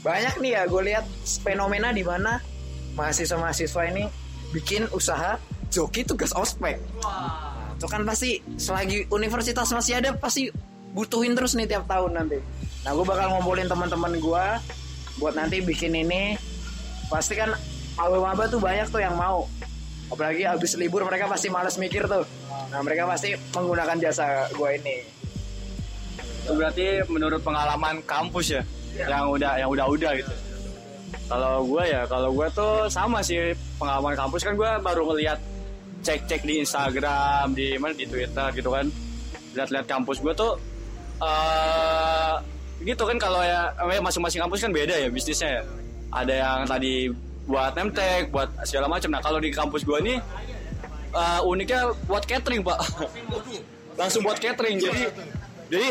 banyak 0.00 0.34
nih 0.40 0.50
ya 0.56 0.62
gue 0.64 0.82
lihat 0.88 1.04
fenomena 1.44 1.92
di 1.92 2.00
mana 2.00 2.40
mahasiswa 2.96 3.36
mahasiswa 3.36 3.82
ini 3.92 4.08
bikin 4.56 4.88
usaha 4.96 5.36
joki 5.68 6.08
tugas 6.08 6.32
ospek. 6.32 6.80
Nah, 7.04 7.76
itu 7.76 7.84
kan 7.84 8.08
pasti 8.08 8.40
selagi 8.56 9.04
universitas 9.12 9.68
masih 9.68 10.00
ada 10.00 10.16
pasti 10.16 10.48
butuhin 10.96 11.36
terus 11.36 11.52
nih 11.52 11.68
tiap 11.68 11.84
tahun 11.84 12.16
nanti. 12.16 12.40
Nah 12.88 12.96
gue 12.96 13.04
bakal 13.04 13.36
ngumpulin 13.36 13.68
teman-teman 13.68 14.16
gue 14.16 14.44
buat 15.16 15.34
nanti 15.36 15.64
bikin 15.64 15.96
ini 15.96 16.36
pasti 17.08 17.38
kan 17.38 17.54
maba-maba 17.96 18.44
tuh 18.50 18.60
banyak 18.60 18.88
tuh 18.92 19.00
yang 19.00 19.16
mau. 19.16 19.48
Apalagi 20.06 20.46
habis 20.46 20.78
libur 20.78 21.02
mereka 21.02 21.26
pasti 21.26 21.50
males 21.50 21.74
mikir 21.80 22.06
tuh. 22.06 22.22
Nah 22.70 22.80
mereka 22.84 23.10
pasti 23.10 23.34
menggunakan 23.56 23.96
jasa 23.98 24.46
gue 24.54 24.70
ini. 24.78 24.96
Itu 26.46 26.54
berarti 26.54 27.02
menurut 27.10 27.42
pengalaman 27.42 27.98
kampus 28.06 28.54
ya, 28.54 28.62
yang 29.02 29.34
udah 29.34 29.58
yang 29.58 29.66
udah-udah 29.66 30.12
gitu. 30.14 30.34
Kalau 31.26 31.66
gue 31.66 31.82
ya, 31.90 32.06
kalau 32.06 32.30
gue 32.30 32.46
tuh 32.54 32.86
sama 32.86 33.18
sih 33.18 33.50
pengalaman 33.82 34.14
kampus. 34.14 34.46
Kan 34.46 34.54
gue 34.54 34.70
baru 34.78 35.10
ngeliat 35.10 35.42
cek-cek 36.06 36.46
di 36.46 36.62
Instagram, 36.62 37.50
di 37.50 37.74
mana 37.82 37.98
di 37.98 38.06
Twitter 38.06 38.46
gitu 38.54 38.70
kan, 38.70 38.86
lihat-lihat 39.58 39.90
kampus 39.90 40.22
gue 40.22 40.34
tuh 40.38 40.54
eh 41.18 42.34
gitu 42.82 43.02
kan 43.08 43.16
kalau 43.16 43.40
ya 43.40 43.72
eh, 43.72 44.02
masing-masing 44.02 44.40
kampus 44.44 44.60
kan 44.64 44.72
beda 44.72 44.94
ya 44.96 45.08
bisnisnya 45.08 45.60
ya. 45.60 45.62
Ada 46.12 46.34
yang 46.34 46.58
tadi 46.68 46.94
buat 47.46 47.72
nemtek, 47.78 48.30
buat 48.34 48.48
segala 48.66 48.86
macam. 48.90 49.10
Nah 49.12 49.22
kalau 49.22 49.38
di 49.38 49.50
kampus 49.54 49.82
gue 49.86 49.98
nih 50.02 50.18
eh, 51.14 51.40
uniknya 51.46 51.92
buat 52.04 52.24
catering 52.24 52.60
pak, 52.60 52.78
langsung 54.00 54.22
buat 54.26 54.36
catering. 54.36 54.76
Jadi 54.80 55.02
jadi 55.72 55.88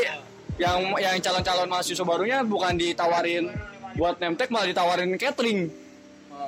yang 0.55 0.95
yang 1.01 1.15
calon-calon 1.19 1.67
mahasiswa 1.67 2.05
barunya 2.07 2.39
bukan 2.45 2.79
ditawarin 2.79 3.51
buat 3.95 4.19
nemtek 4.19 4.51
malah 4.51 4.67
ditawarin 4.67 5.09
catering. 5.15 5.71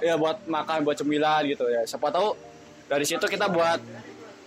Ya 0.03 0.13
buat 0.19 0.45
makan, 0.45 0.85
buat 0.85 0.99
cemilan 0.99 1.47
gitu 1.47 1.65
ya. 1.71 1.81
Siapa 1.87 2.13
tahu 2.13 2.37
dari 2.87 3.03
situ 3.07 3.23
kita 3.25 3.49
buat 3.49 3.81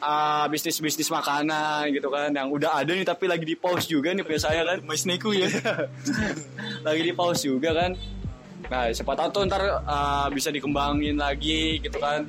uh, 0.00 0.44
bisnis-bisnis 0.50 1.08
makanan 1.12 1.92
gitu 1.94 2.08
kan 2.10 2.32
yang 2.32 2.48
udah 2.50 2.80
ada 2.80 2.90
nih 2.90 3.06
tapi 3.06 3.30
lagi 3.30 3.44
di 3.46 3.54
pause 3.54 3.86
juga 3.86 4.10
nih 4.16 4.24
punya 4.26 4.40
saya 4.40 4.66
kan. 4.66 4.78
Mas 4.84 5.04
ya. 5.06 5.48
lagi 6.86 7.02
di 7.04 7.12
pause 7.14 7.46
juga 7.46 7.70
kan. 7.76 7.92
Nah, 8.70 8.92
siapa 8.92 9.12
tahu 9.16 9.28
tuh 9.30 9.42
ntar 9.48 9.62
uh, 9.84 10.28
bisa 10.30 10.48
dikembangin 10.48 11.18
lagi 11.18 11.80
gitu 11.82 11.96
kan 11.98 12.28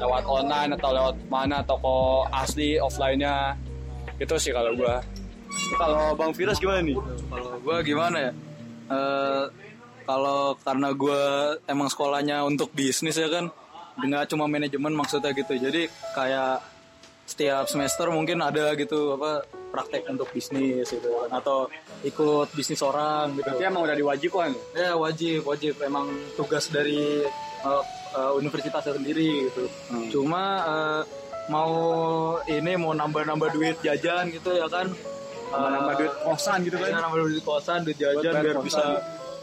lewat 0.00 0.24
online 0.24 0.70
atau 0.80 0.96
lewat 0.96 1.16
mana 1.28 1.60
toko 1.62 2.24
asli 2.32 2.80
offline-nya. 2.80 3.56
Itu 4.16 4.36
sih 4.40 4.52
kalau 4.52 4.72
gua. 4.76 5.00
Kalau 5.76 6.14
Bang 6.14 6.32
Virus 6.34 6.62
gimana 6.62 6.82
nih? 6.82 6.94
kalau 7.30 7.58
gue 7.58 7.76
gimana 7.82 8.30
ya 8.30 8.32
Eh, 8.90 9.44
kalau 10.02 10.58
karena 10.66 10.90
gue 10.90 11.22
emang 11.70 11.86
sekolahnya 11.86 12.42
untuk 12.42 12.74
bisnis 12.74 13.14
ya 13.14 13.30
kan 13.30 13.46
nggak 14.02 14.26
cuma 14.34 14.50
manajemen 14.50 14.90
maksudnya 14.98 15.30
gitu 15.30 15.54
jadi 15.54 15.86
kayak 16.10 16.58
setiap 17.30 17.64
semester 17.64 18.10
mungkin 18.10 18.42
ada 18.42 18.74
gitu 18.74 19.14
apa 19.14 19.42
praktek 19.70 20.02
untuk 20.08 20.26
bisnis 20.28 20.82
gitu 20.84 21.06
kan. 21.16 21.30
atau 21.32 21.70
ikut 22.02 22.50
bisnis 22.50 22.82
orang 22.82 23.30
gitu 23.32 23.46
Berarti 23.46 23.64
emang 23.64 23.82
udah 23.86 23.94
diwajibkan. 23.94 24.50
ya 24.74 24.92
wajib 24.94 25.46
wajib 25.46 25.78
emang 25.80 26.06
tugas 26.34 26.66
dari 26.68 27.22
eh, 27.60 27.82
eh, 28.12 28.32
universitasnya 28.34 28.98
sendiri 28.98 29.46
gitu 29.46 29.64
cuma 30.10 30.42
eh, 30.66 31.02
mau 31.46 31.70
ini 32.44 32.74
mau 32.74 32.90
nambah-nambah 32.92 33.48
duit 33.52 33.76
jajan 33.80 34.30
gitu 34.30 34.50
ya 34.52 34.66
kan 34.66 34.90
Nambah 35.50 35.94
duit 35.96 36.14
kosan 36.20 36.62
gitu 36.62 36.78
Iya, 36.78 36.94
kan. 36.94 37.02
nambah 37.04 37.18
duit 37.24 37.42
kosan 37.42 37.78
duit 37.82 37.98
jajan 37.98 38.32
biar 38.36 38.54
kosan. 38.54 38.66
bisa 38.66 38.84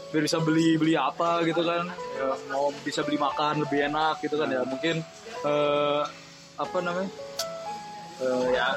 biar 0.08 0.22
bisa 0.24 0.38
beli 0.40 0.76
beli 0.76 0.94
apa 0.94 1.40
gitu 1.42 1.60
kan 1.60 1.84
ya, 2.16 2.32
mau 2.48 2.72
bisa 2.80 3.00
beli 3.02 3.16
makan 3.16 3.60
lebih 3.60 3.80
enak 3.86 4.16
gitu 4.20 4.36
kan 4.36 4.48
ya 4.48 4.60
mungkin 4.62 5.04
eh, 5.42 6.02
apa 6.56 6.76
namanya 6.80 7.12
Eh, 8.18 8.46
ya 8.50 8.68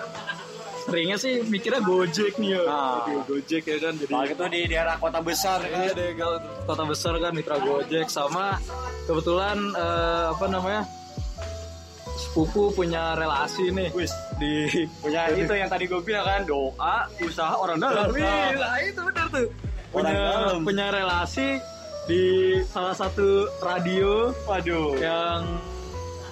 seringnya 0.81 1.13
sih 1.15 1.41
mikirnya 1.43 1.77
gojek 1.79 2.33
nih 2.35 2.51
ya 2.51 2.61
Ah. 2.63 3.01
Jadi 3.01 3.13
gojek 3.23 3.63
ya 3.63 3.77
kan 3.79 3.93
jadi 3.95 4.11
Kalau 4.11 4.25
gitu 4.27 4.43
di 4.47 4.61
daerah 4.67 4.95
kota 4.97 5.19
besar 5.19 5.59
Iya 5.59 5.69
kan. 5.71 5.93
deh 5.93 6.09
kalau 6.15 6.37
kota 6.63 6.83
besar 6.85 7.13
kan 7.15 7.31
mitra 7.31 7.57
Gojek 7.57 8.07
sama 8.07 8.57
kebetulan 9.03 9.57
eh, 9.71 10.25
apa 10.31 10.45
namanya 10.47 10.81
sepupu 12.13 12.69
punya 12.71 13.13
relasi 13.13 13.69
nih 13.69 13.89
Wis. 13.91 14.13
di 14.35 14.69
Punya 15.03 15.29
itu 15.31 15.49
yang 15.51 15.69
tadi 15.69 15.85
gue 15.85 16.01
bilang 16.01 16.21
kan 16.23 16.41
doa 16.43 16.95
usaha 17.19 17.53
orang 17.55 17.77
dalam. 17.77 18.09
Lah 18.11 18.77
itu 18.79 19.01
benar 19.03 19.25
tuh 19.27 19.47
punya 19.91 20.11
dalam. 20.11 20.61
punya 20.63 20.87
relasi 20.89 21.57
di 22.03 22.23
salah 22.65 22.93
satu 22.93 23.29
radio 23.59 24.33
Waduh. 24.43 24.97
yang 24.97 25.45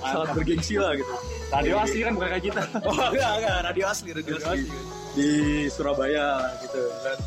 sangat 0.02 0.30
bergengsi 0.36 0.76
lah 0.80 0.92
gitu 0.96 1.14
Radio 1.50 1.76
asli 1.82 2.00
kan 2.06 2.14
bukan 2.14 2.30
kayak 2.30 2.44
kita. 2.46 2.62
oh 2.88 2.98
enggak 3.10 3.32
enggak 3.42 3.58
radio 3.66 3.86
asli 3.90 4.10
radio, 4.14 4.34
asli. 4.38 4.70
di 5.18 5.30
Surabaya 5.68 6.28
gitu 6.62 6.82
kan 7.04 7.20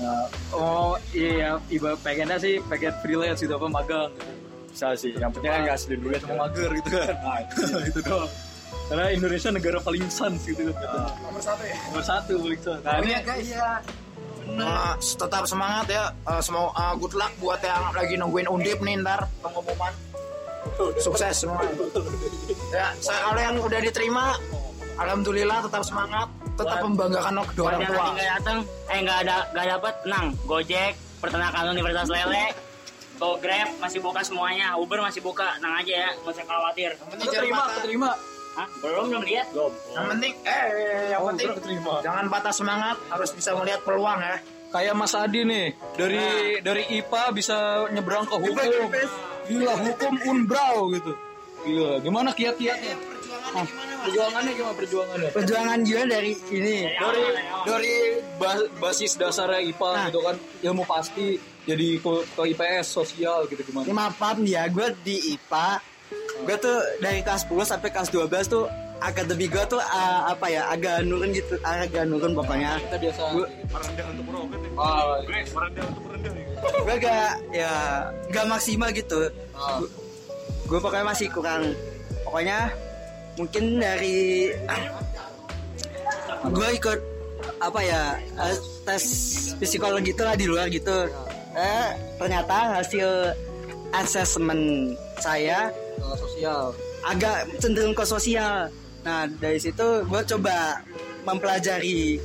Nah, 0.00 0.24
oh 0.56 0.96
iya 1.12 1.60
iba 1.68 1.92
pengennya 2.00 2.40
sih 2.40 2.56
pengen 2.72 2.88
freelance 3.04 3.44
gitu 3.44 3.52
apa 3.52 3.68
magang 3.68 4.08
gitu. 4.16 4.32
bisa 4.72 4.96
sih 4.96 5.12
yang 5.12 5.28
penting 5.28 5.52
kan 5.52 5.60
nggak 5.60 5.76
sedih 5.76 6.00
duit 6.00 6.24
mau 6.24 6.48
mager 6.48 6.72
gitu 6.72 6.88
kan 6.88 7.44
gitu 7.84 8.00
doang 8.08 8.30
karena 8.88 9.04
Indonesia 9.12 9.50
negara 9.52 9.78
paling 9.84 10.08
sans 10.08 10.40
gitu 10.40 10.72
kan 10.72 11.12
Nomor 11.20 11.42
satu 11.44 11.62
ya. 11.68 11.76
nomor 11.92 12.00
satu 12.00 12.32
paling 12.40 12.60
sans 12.64 12.80
nah 12.80 12.96
ini 12.96 13.12
Iya 13.12 13.20
guys 13.28 13.48
ya. 13.52 13.70
Nah, 14.50 14.98
tetap 14.98 15.46
semangat 15.46 15.86
ya. 15.86 16.04
Eh, 16.26 16.42
semua 16.42 16.74
eh, 16.74 16.94
good 16.98 17.14
luck 17.14 17.30
buat 17.38 17.60
yang 17.62 17.94
lagi 17.94 18.18
nungguin 18.18 18.48
undip 18.50 18.82
nih 18.82 18.98
ntar 18.98 19.30
pengumuman. 19.44 19.92
Sukses 20.96 21.34
semua. 21.36 21.60
Ya, 22.70 22.92
saya 22.98 23.20
kalau 23.22 23.40
yang 23.40 23.56
udah 23.58 23.80
diterima, 23.80 24.36
alhamdulillah 24.96 25.58
tetap 25.64 25.82
semangat, 25.82 26.28
tetap 26.54 26.78
membanggakan 26.80 27.32
kedua 27.46 27.66
orang 27.70 27.80
tua. 27.86 28.04
datang, 28.16 28.58
eh 28.86 28.98
nggak 29.00 29.18
ada 29.24 29.36
nggak 29.50 29.66
dapat, 29.76 29.94
tenang. 30.04 30.26
Gojek, 30.44 30.92
peternakan 31.18 31.64
Universitas 31.70 32.08
Lele, 32.08 32.44
Go 33.16 33.36
Grab 33.36 33.68
masih 33.78 34.00
buka 34.00 34.20
semuanya, 34.20 34.76
Uber 34.76 35.00
masih 35.00 35.20
buka, 35.20 35.56
tenang 35.56 35.74
aja 35.76 35.92
ya, 35.92 36.10
nggak 36.14 36.32
usah 36.32 36.44
khawatir. 36.44 36.90
keterima 37.18 37.62
keterima 37.76 38.10
Hah? 38.50 38.66
Belum 38.82 39.06
belum 39.06 39.22
lihat? 39.22 39.46
Yang 39.94 40.06
penting, 40.10 40.32
eh, 40.42 41.14
yang 41.14 41.22
Oh, 41.22 41.30
penting 41.30 41.46
udah 41.46 41.56
keterima. 41.56 41.92
jangan 42.02 42.24
patah 42.26 42.50
semangat, 42.50 42.96
harus 43.06 43.30
bisa 43.30 43.54
melihat 43.54 43.80
peluang 43.86 44.18
ya. 44.18 44.36
kayak 44.70 44.94
Mas 44.94 45.14
Adi 45.14 45.42
nih 45.42 45.66
dari 45.94 46.22
dari 46.58 46.82
IPA 46.94 47.22
bisa 47.30 47.56
nyebrang 47.90 48.22
ke 48.22 48.34
hukum 48.34 48.86
gila 49.50 49.74
hukum 49.76 50.14
unbrau 50.24 50.88
gitu. 50.90 51.12
Gila 51.60 51.98
gimana 51.98 52.30
kiat-kiatnya? 52.30 52.94
Ah, 53.50 53.66
perjuangannya 54.00 54.52
gimana 54.54 54.74
perjuangannya? 54.74 55.30
Perjuangan 55.30 55.78
juga 55.82 56.02
dari 56.08 56.32
ini. 56.50 56.76
Dari 56.88 57.22
dari 57.62 57.94
bas- 58.36 58.70
basis 58.78 59.12
dasarnya 59.14 59.58
IPA 59.66 59.90
Nah. 59.90 60.04
gitu 60.06 60.20
kan 60.20 60.36
ilmu 60.62 60.84
pasti 60.84 61.34
jadi 61.60 61.98
ke, 61.98 62.12
ke 62.30 62.42
IPS 62.48 62.86
sosial 62.88 63.44
gitu 63.46 63.60
gimana? 63.62 63.90
Maaf 63.90 64.16
maaf 64.16 64.36
nih 64.38 64.54
ya 64.54 64.64
gue 64.66 64.86
di 65.02 65.34
IPA 65.34 65.68
gue 66.40 66.56
tuh 66.56 66.78
dari 66.98 67.20
kelas 67.20 67.44
10 67.44 67.68
sampai 67.68 67.88
kelas 67.88 68.08
12 68.08 68.46
tuh 68.48 68.64
akademi 69.00 69.48
gue 69.48 69.64
tuh 69.66 69.80
uh, 69.80 70.20
apa 70.28 70.46
ya 70.52 70.68
agak 70.68 71.02
nurun 71.08 71.32
gitu 71.32 71.56
agak 71.64 72.04
nurun 72.06 72.36
pokoknya. 72.36 72.76
Kita 72.84 72.96
biasa 73.00 73.20
Gua- 73.32 73.50
ah, 74.76 75.04
gue 76.84 76.96
gak 77.00 77.32
ya. 77.50 77.72
Gak 78.28 78.46
maksimal 78.46 78.92
gitu. 78.92 79.32
Ah. 79.56 79.80
gue 80.70 80.78
pokoknya 80.78 81.06
masih 81.08 81.26
kurang. 81.32 81.74
Pokoknya 82.22 82.70
mungkin 83.34 83.80
dari 83.80 84.52
gue 86.40 86.68
ikut 86.76 87.00
apa 87.60 87.80
ya 87.84 88.02
eh, 88.16 88.56
tes 88.86 89.04
psikologi 89.60 90.12
itu 90.12 90.22
lah 90.22 90.36
di 90.36 90.46
luar 90.46 90.68
gitu. 90.68 91.08
Eh 91.56 91.88
ternyata 92.20 92.78
hasil 92.78 93.34
asesmen 93.90 94.94
saya 95.18 95.72
sosial. 96.16 96.70
agak 97.00 97.48
cenderung 97.58 97.96
ke 97.96 98.04
sosial 98.04 98.68
nah 99.00 99.24
dari 99.26 99.56
situ 99.56 100.04
gue 100.04 100.20
coba 100.36 100.84
mempelajari. 101.24 102.20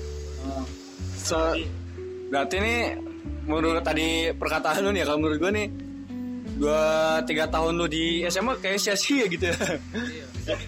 So 1.20 1.56
berarti 2.30 2.56
ini 2.60 2.76
menurut 3.46 3.86
tadi 3.86 4.34
perkataan 4.34 4.82
lu 4.82 4.92
nih 4.94 5.02
ya 5.02 5.06
kalau 5.08 5.20
menurut 5.22 5.38
gue 5.40 5.52
nih 5.54 5.68
dua 6.56 6.84
tiga 7.28 7.46
tahun 7.52 7.76
lu 7.76 7.86
di 7.92 8.24
SMA 8.32 8.58
kayak 8.64 8.80
sia-sia 8.80 9.26
gitu 9.28 9.52
ya. 9.52 9.58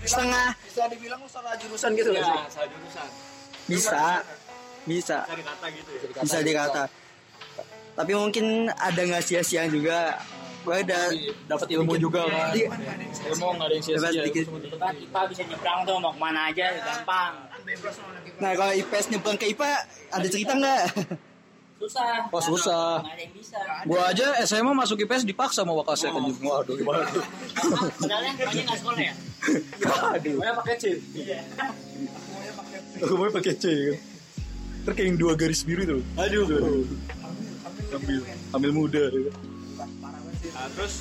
Setengah. 0.03 0.53
Bisa 0.67 0.83
dibilang 0.91 1.19
lu 1.23 1.29
salah 1.29 1.53
jurusan 1.59 1.91
gitu 1.95 2.09
nggak 2.11 2.25
sih? 2.25 2.39
salah 2.51 2.67
jurusan. 2.71 3.07
Bisa. 3.67 4.03
Bisa. 4.87 5.17
dikata 5.27 5.67
gitu 5.71 5.89
ya? 5.91 6.21
Bisa 6.23 6.37
dikata. 6.43 6.83
Tapi 7.97 8.13
mungkin 8.13 8.69
ada 8.69 9.01
nggak 9.01 9.23
sia-sia 9.25 9.65
juga 9.67 10.21
gue 10.67 10.75
ada 10.83 10.99
dapat 11.47 11.67
ilmu 11.71 11.93
juga 11.95 12.27
kan 12.27 12.51
di- 12.51 12.67
ilmu 12.67 13.45
nggak 13.55 13.65
ada 13.65 13.73
yang 13.73 13.85
sia-sia 13.85 14.03
dapat 14.03 14.25
dikit. 14.27 14.45
Kan 14.75 14.93
IPA 14.99 15.21
bisa 15.31 15.41
nyebrang 15.45 15.79
tuh 15.81 15.95
mau 15.97 16.11
ke 16.11 16.19
mana 16.19 16.41
aja, 16.45 16.65
gampang. 16.75 17.33
nah 18.37 18.51
kalau 18.51 18.73
IPS 18.75 19.05
nyebrang 19.09 19.37
ke 19.39 19.45
IPA 19.49 19.69
ada 20.11 20.27
cerita 20.27 20.53
nggak 20.53 20.81
Susah. 21.77 22.25
Oh, 22.33 22.41
susah. 22.41 22.99
Nggak 22.99 23.13
ada 23.13 23.21
yang 23.21 23.33
bisa. 23.37 23.59
gua 23.85 24.01
aja 24.09 24.25
SMA 24.43 24.73
masuk 24.73 24.97
IPS 24.99 25.23
dipaksa 25.23 25.61
sama 25.61 25.77
Wakasek 25.77 26.09
kan 26.09 26.25
waduh 26.25 26.73
gimana 26.73 27.05
tuh 27.05 27.21
Padahal 28.01 28.33
nggak 28.33 28.77
sekolah 28.81 28.99
ya? 28.99 29.13
Aduh. 30.11 30.35
Pokoknya 30.35 30.53
pakai 30.57 30.75
C 30.75 30.85
Aku 32.97 33.13
mau 33.13 33.29
pakai 33.29 33.53
C 33.55 33.65
kan. 33.69 33.97
Kayak 34.89 35.05
yang 35.05 35.17
dua 35.19 35.33
garis 35.37 35.61
biru 35.61 35.83
tuh. 35.85 36.01
Aduh. 36.17 36.47
Ambil, 37.87 38.19
ambil 38.51 38.71
muda. 38.73 39.03
ya. 39.13 39.31
Nah, 40.49 40.67
terus 40.71 40.93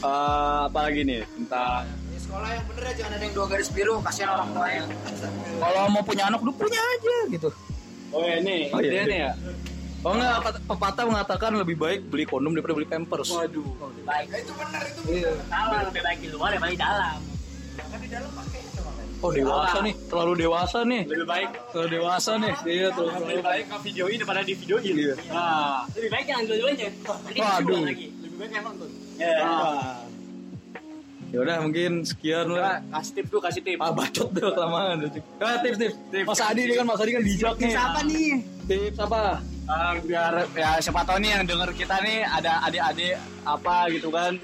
eh, 0.00 0.58
apa 0.66 0.78
lagi 0.82 1.00
nih 1.02 1.20
tentang 1.26 1.84
Di 2.06 2.18
sekolah 2.20 2.48
yang 2.50 2.64
bener 2.66 2.82
ya 2.82 2.92
jangan 2.96 3.12
ada 3.12 3.24
yang 3.24 3.34
dua 3.34 3.46
garis 3.46 3.68
biru, 3.68 3.94
kasihan 4.00 4.30
orang 4.32 4.48
tuanya. 4.50 4.82
Kalau 5.58 5.80
mau 5.88 6.02
punya 6.02 6.24
anak, 6.26 6.40
lu 6.40 6.52
punya 6.52 6.78
aja 6.78 7.16
gitu. 7.28 7.48
oh 8.10 8.22
ya 8.22 8.36
ini 8.38 8.68
Oh, 8.68 8.78
iya. 8.78 8.90
dia 8.90 9.02
nih 9.04 9.20
ya 9.20 9.32
Oh 10.02 10.12
enggak, 10.12 10.34
pepatah 10.66 11.06
mengatakan 11.06 11.54
lebih 11.54 11.78
baik 11.78 12.10
beli 12.10 12.26
kondom 12.26 12.50
daripada 12.50 12.74
beli 12.74 12.90
pampers. 12.90 13.30
Waduh. 13.30 13.62
Lebih 13.62 14.02
baik. 14.02 14.26
itu 14.34 14.52
benar 14.52 14.82
itu. 14.82 15.00
Salah, 15.46 15.80
lebih 15.86 16.02
baik 16.02 16.18
di 16.18 16.28
luar 16.28 16.48
daripada 16.50 16.72
di 16.74 16.80
dalam. 16.82 17.18
Oh 19.22 19.30
dewasa 19.30 19.78
nih, 19.78 19.94
terlalu 20.10 20.32
dewasa 20.42 20.78
nih. 20.82 21.02
lebih 21.06 21.26
baik 21.30 21.50
Terlalu 21.70 21.88
dewasa 21.94 22.32
nih. 22.34 22.54
Iya 22.66 22.86
tuh. 22.90 23.06
lebih 23.14 23.46
baik 23.46 23.64
ke 23.70 23.76
videoin 23.86 24.16
daripada 24.18 24.40
di 24.42 24.54
videoin 24.58 24.94
Iya. 24.98 25.14
nah 25.30 25.86
Lebih 25.94 26.10
baik 26.10 26.24
jangan 26.26 26.44
dua-duanya. 26.50 26.88
Nanti 26.98 27.38
Waduh. 27.38 27.80
lagi. 27.86 28.06
Lebih 28.32 28.38
baik 28.38 28.52
yang 28.52 28.64
nonton 28.66 28.88
Ya. 29.14 29.30
Ya 31.28 31.38
udah 31.40 31.56
mungkin 31.60 31.92
sekian 32.02 32.44
lah. 32.46 32.84
kasih 32.92 33.12
tip 33.14 33.26
tuh 33.28 33.40
kasih 33.40 33.62
tip 33.62 33.78
Ah 33.78 33.88
bacot 33.88 34.28
deh 34.30 34.44
kelamaan. 34.46 35.00
Ah, 35.38 35.56
tips 35.58 35.78
tips. 35.78 35.96
Tips. 36.10 36.26
Mas 36.26 36.40
Adi 36.42 36.62
nih 36.62 36.76
kan 36.76 36.84
Mas 36.84 37.00
Adi 37.00 37.10
kan 37.10 37.22
bijak 37.22 37.54
nih. 37.56 37.72
siapa 37.72 38.00
nih 38.02 38.30
Tips 38.62 38.98
apa? 39.00 39.22
Eh, 39.62 39.92
biar 40.02 40.32
ya 40.52 40.70
siapa 40.76 41.00
tahu 41.02 41.16
nih 41.18 41.30
yang 41.30 41.44
denger 41.46 41.70
kita 41.72 41.96
nih 42.00 42.20
ada 42.22 42.60
adik-adik 42.62 43.14
apa 43.42 43.76
gitu 43.88 44.08
kan 44.08 44.36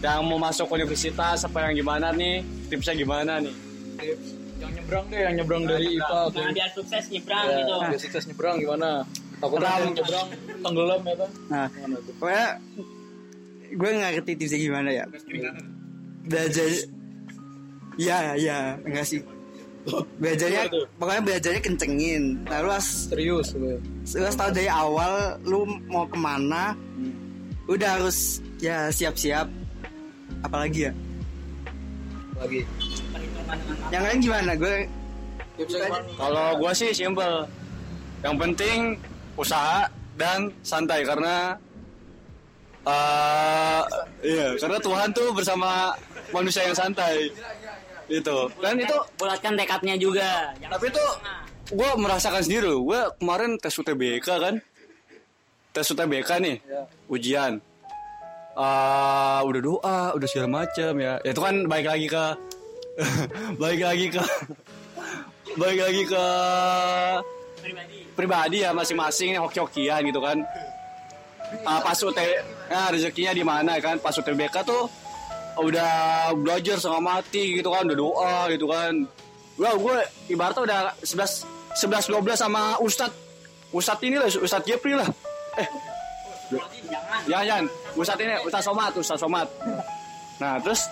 yang 0.00 0.24
mau 0.24 0.40
masuk 0.40 0.66
universitas 0.68 1.44
apa 1.44 1.58
yang 1.62 1.76
gimana 1.76 2.10
nih 2.10 2.40
tipsnya 2.66 2.96
gimana 2.96 3.38
nih 3.38 3.54
Tips 3.94 4.26
yang 4.58 4.72
nyebrang 4.72 5.04
deh, 5.06 5.20
yang 5.20 5.34
nyebrang 5.36 5.62
dari 5.64 5.86
IPA 5.94 6.20
Nah, 6.32 6.50
biar 6.50 6.70
sukses 6.70 7.04
nyebrang 7.06 7.44
Ya, 7.44 7.56
gitu. 7.56 7.74
biar 7.86 8.00
sukses 8.00 8.22
nyebrang 8.26 8.56
gimana? 8.58 8.90
Takutnya 9.36 9.70
yang 9.78 9.92
nyebrang 9.94 10.26
tenggelam 10.58 11.00
ya 11.00 11.14
kan? 11.16 11.30
nah 11.46 11.66
Gimana 11.70 11.96
tuh? 11.98 12.12
pokoknya 12.18 12.46
gue 13.70 13.90
nggak 13.90 14.10
ngerti 14.20 14.32
tipsnya 14.36 14.58
gimana 14.58 14.88
ya. 14.90 15.04
Belajar 16.26 16.66
ya 17.98 18.18
ya 18.36 18.58
enggak 18.82 19.06
sih. 19.06 19.20
Belajarnya 20.20 20.68
pokoknya 21.00 21.22
belajarnya 21.24 21.62
kencengin. 21.64 22.44
Nah 22.44 22.58
lu 22.60 22.68
harus 22.70 23.08
Serius 23.08 23.48
gue. 23.56 23.80
lu 23.80 24.24
harus 24.26 24.38
tahu 24.38 24.50
dari 24.52 24.68
awal 24.68 25.40
lu 25.46 25.64
mau 25.88 26.04
ke 26.04 26.18
mana 26.20 26.76
udah 27.70 28.00
harus 28.00 28.44
ya 28.60 28.90
siap-siap. 28.92 29.48
Apalagi 30.44 30.90
ya? 30.90 30.92
Lagi. 32.40 32.60
Yang 33.92 34.02
lain 34.04 34.18
gimana? 34.20 34.52
Gue 34.56 34.76
kalau 36.16 36.56
gua 36.56 36.72
sih 36.72 36.92
simple. 36.96 37.44
Yang 38.24 38.36
penting 38.36 38.78
usaha 39.36 39.88
dan 40.16 40.52
santai 40.60 41.04
karena 41.04 41.56
eh 42.80 43.82
iya 44.24 44.56
karena 44.56 44.78
Tuhan 44.80 45.08
tuh 45.12 45.28
bersama 45.36 45.92
manusia 46.32 46.64
yang 46.64 46.76
santai. 46.76 47.28
Itu 48.10 48.50
dan 48.58 48.74
itu 48.80 48.96
bulatkan 49.20 49.54
tekadnya 49.54 49.94
juga. 50.00 50.50
Tapi 50.56 50.86
itu 50.90 51.04
gue 51.70 51.90
merasakan 52.00 52.42
sendiri 52.42 52.66
loh. 52.66 52.82
Gue 52.82 53.00
kemarin 53.20 53.60
tes 53.60 53.74
UTBK 53.76 54.26
kan. 54.26 54.54
Tes 55.70 55.86
UTBK 55.86 56.30
nih 56.42 56.56
ujian. 57.06 57.62
Ah, 58.58 59.40
udah 59.46 59.60
doa 59.62 59.98
udah 60.18 60.26
segala 60.26 60.66
macam 60.66 60.92
ya. 60.98 61.22
Ya, 61.22 61.30
itu 61.30 61.40
kan 61.40 61.54
baik 61.70 61.86
lagi 61.86 62.06
ke 62.10 62.24
baik 63.62 63.80
lagi 63.80 64.06
ke 64.10 64.22
baik 65.56 65.78
lagi 65.82 66.02
ke 66.06 66.24
pribadi. 67.62 67.98
pribadi 68.14 68.58
ya 68.62 68.70
masing-masing 68.70 69.38
hoki-hokian 69.40 70.04
gitu 70.06 70.20
kan 70.22 70.42
Ah, 71.66 71.80
pas 71.82 71.98
UT 71.98 72.20
nah, 72.70 72.88
rezekinya 72.94 73.32
di 73.34 73.44
mana 73.44 73.76
kan? 73.82 73.98
Pas 73.98 74.14
UTBK 74.14 74.62
tuh 74.62 74.86
udah 75.58 75.92
belajar 76.38 76.78
setengah 76.78 77.02
mati 77.02 77.58
gitu 77.58 77.74
kan 77.74 77.84
udah 77.84 77.98
doa 77.98 78.36
gitu 78.54 78.66
kan. 78.70 78.92
Wah 79.60 79.74
gue 79.76 79.96
ibaratnya 80.32 80.62
udah 80.64 80.80
11 81.04 81.44
11 81.76 82.12
12 82.16 82.38
sama 82.38 82.78
Ustad 82.80 83.12
Ustad 83.70 83.98
ini 84.02 84.16
lah 84.18 84.30
Ustad 84.30 84.62
Jepri 84.64 84.96
lah. 84.96 85.06
Eh 85.58 85.68
jangan. 86.50 87.20
ya 87.30 87.38
jangan 87.46 87.64
Ustad 87.94 88.18
ini 88.22 88.34
Ustad 88.42 88.62
Somat 88.66 88.92
Ustad 88.98 89.18
Somat 89.20 89.48
nah 90.40 90.56
terus 90.58 90.88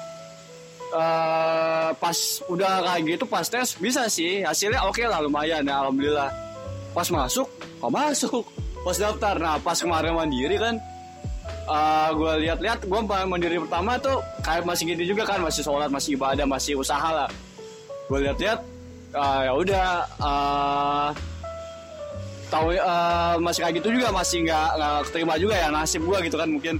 eh 0.92 1.88
pas 1.96 2.18
udah 2.52 2.72
kayak 2.84 3.00
gitu 3.16 3.24
pas 3.24 3.46
tes 3.48 3.76
bisa 3.80 4.08
sih. 4.12 4.44
Hasilnya 4.44 4.84
oke 4.84 5.00
lah 5.04 5.24
lumayan 5.24 5.64
ya 5.64 5.80
alhamdulillah. 5.84 6.30
Pas 6.92 7.08
masuk 7.08 7.48
kok 7.78 7.92
masuk 7.92 8.44
pas 8.86 8.96
daftar. 8.96 9.34
Nah 9.38 9.56
pas 9.62 9.78
kemarin 9.78 10.14
mandiri 10.14 10.56
kan 10.58 10.76
gue 12.16 12.32
lihat-lihat 12.48 12.88
gue 12.88 13.00
mandiri 13.04 13.60
pertama 13.60 14.00
tuh 14.00 14.24
kayak 14.40 14.64
masih 14.64 14.96
gitu 14.96 15.12
juga 15.12 15.28
kan 15.28 15.44
masih 15.44 15.60
sholat 15.60 15.92
masih 15.92 16.16
ibadah 16.16 16.46
masih 16.48 16.80
usaha 16.80 17.08
lah. 17.12 17.28
Gue 18.08 18.24
lihat-lihat 18.24 18.60
ah, 19.12 19.40
ya 19.44 19.52
udah 19.52 19.88
ah, 20.20 21.08
tahu 22.48 22.72
eh, 22.72 23.34
masih 23.44 23.60
kayak 23.64 23.74
gitu 23.84 23.88
juga 24.00 24.08
masih 24.08 24.48
nggak 24.48 24.68
nggak 24.80 24.96
terima 25.12 25.34
juga 25.36 25.54
ya 25.60 25.68
nasib 25.68 26.02
gue 26.08 26.18
gitu 26.24 26.36
kan 26.40 26.48
mungkin. 26.48 26.76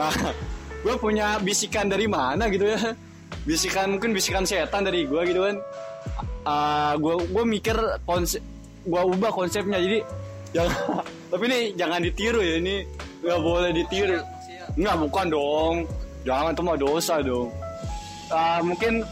Nah 0.00 0.12
gue 0.84 0.94
punya 0.96 1.36
bisikan 1.44 1.92
dari 1.92 2.08
mana 2.08 2.48
gitu 2.48 2.64
ya? 2.72 2.96
Bisikan 3.44 3.98
mungkin 3.98 4.16
bisikan 4.16 4.48
setan 4.48 4.88
dari 4.88 5.04
gue 5.04 5.22
gitu 5.28 5.44
kan. 5.44 5.56
Gue 6.96 7.20
gue 7.20 7.44
mikir 7.44 7.76
konsep 8.08 8.40
gue 8.86 9.02
ubah 9.12 9.34
konsepnya. 9.34 9.76
Jadi 9.76 10.00
jangan. 10.56 11.04
Tapi 11.30 11.42
ini 11.52 11.60
jangan 11.76 12.00
ditiru 12.00 12.40
ya 12.40 12.54
ini 12.56 12.74
nggak 13.20 13.40
boleh 13.44 13.70
ditiru. 13.76 14.18
Nggak 14.76 14.96
bukan 15.04 15.26
dong. 15.28 15.74
Jangan 16.24 16.52
itu 16.56 16.62
mah 16.64 16.78
dosa 16.80 17.14
dong. 17.20 17.48
Ah, 18.32 18.58
mungkin 18.64 19.04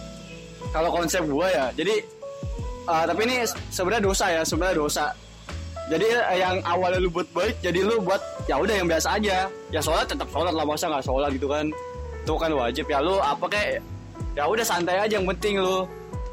kalau 0.75 0.91
konsep 0.91 1.23
gue 1.23 1.47
ya 1.47 1.71
jadi 1.77 2.03
ah, 2.91 3.05
tapi 3.07 3.21
ini 3.31 3.47
sebenarnya 3.71 4.03
dosa 4.03 4.27
ya 4.33 4.43
sebenarnya 4.43 4.77
dosa. 4.81 5.07
Jadi 5.85 6.07
eh, 6.09 6.39
yang 6.41 6.65
awalnya 6.65 6.97
lu 6.97 7.13
buat 7.13 7.29
baik 7.37 7.61
jadi 7.61 7.85
lu 7.85 8.01
buat 8.01 8.19
ya 8.49 8.57
udah 8.57 8.75
yang 8.75 8.89
biasa 8.89 9.21
aja. 9.21 9.47
Ya 9.69 9.81
sholat 9.85 10.09
tetap 10.09 10.27
sholat 10.33 10.57
lah 10.57 10.65
masa 10.65 10.89
nggak 10.89 11.05
sholat 11.05 11.31
gitu 11.37 11.47
kan. 11.47 11.69
Itu 12.25 12.35
kan 12.41 12.51
wajib 12.57 12.89
ya 12.89 13.05
lu 13.05 13.21
apa 13.21 13.45
kayak 13.53 13.85
ya 14.35 14.49
udah 14.49 14.65
santai 14.65 14.97
aja 14.99 15.21
yang 15.21 15.29
penting 15.29 15.61
lu. 15.61 15.85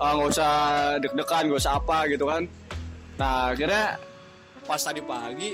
Ah, 0.02 0.18
nggak 0.18 0.30
usah 0.34 0.52
deg-degan 0.98 1.44
nggak 1.52 1.62
usah 1.62 1.78
apa 1.78 1.98
gitu 2.10 2.26
kan. 2.26 2.42
Nah 3.22 3.54
akhirnya 3.54 4.02
pas 4.64 4.80
tadi 4.80 5.02
pagi 5.02 5.52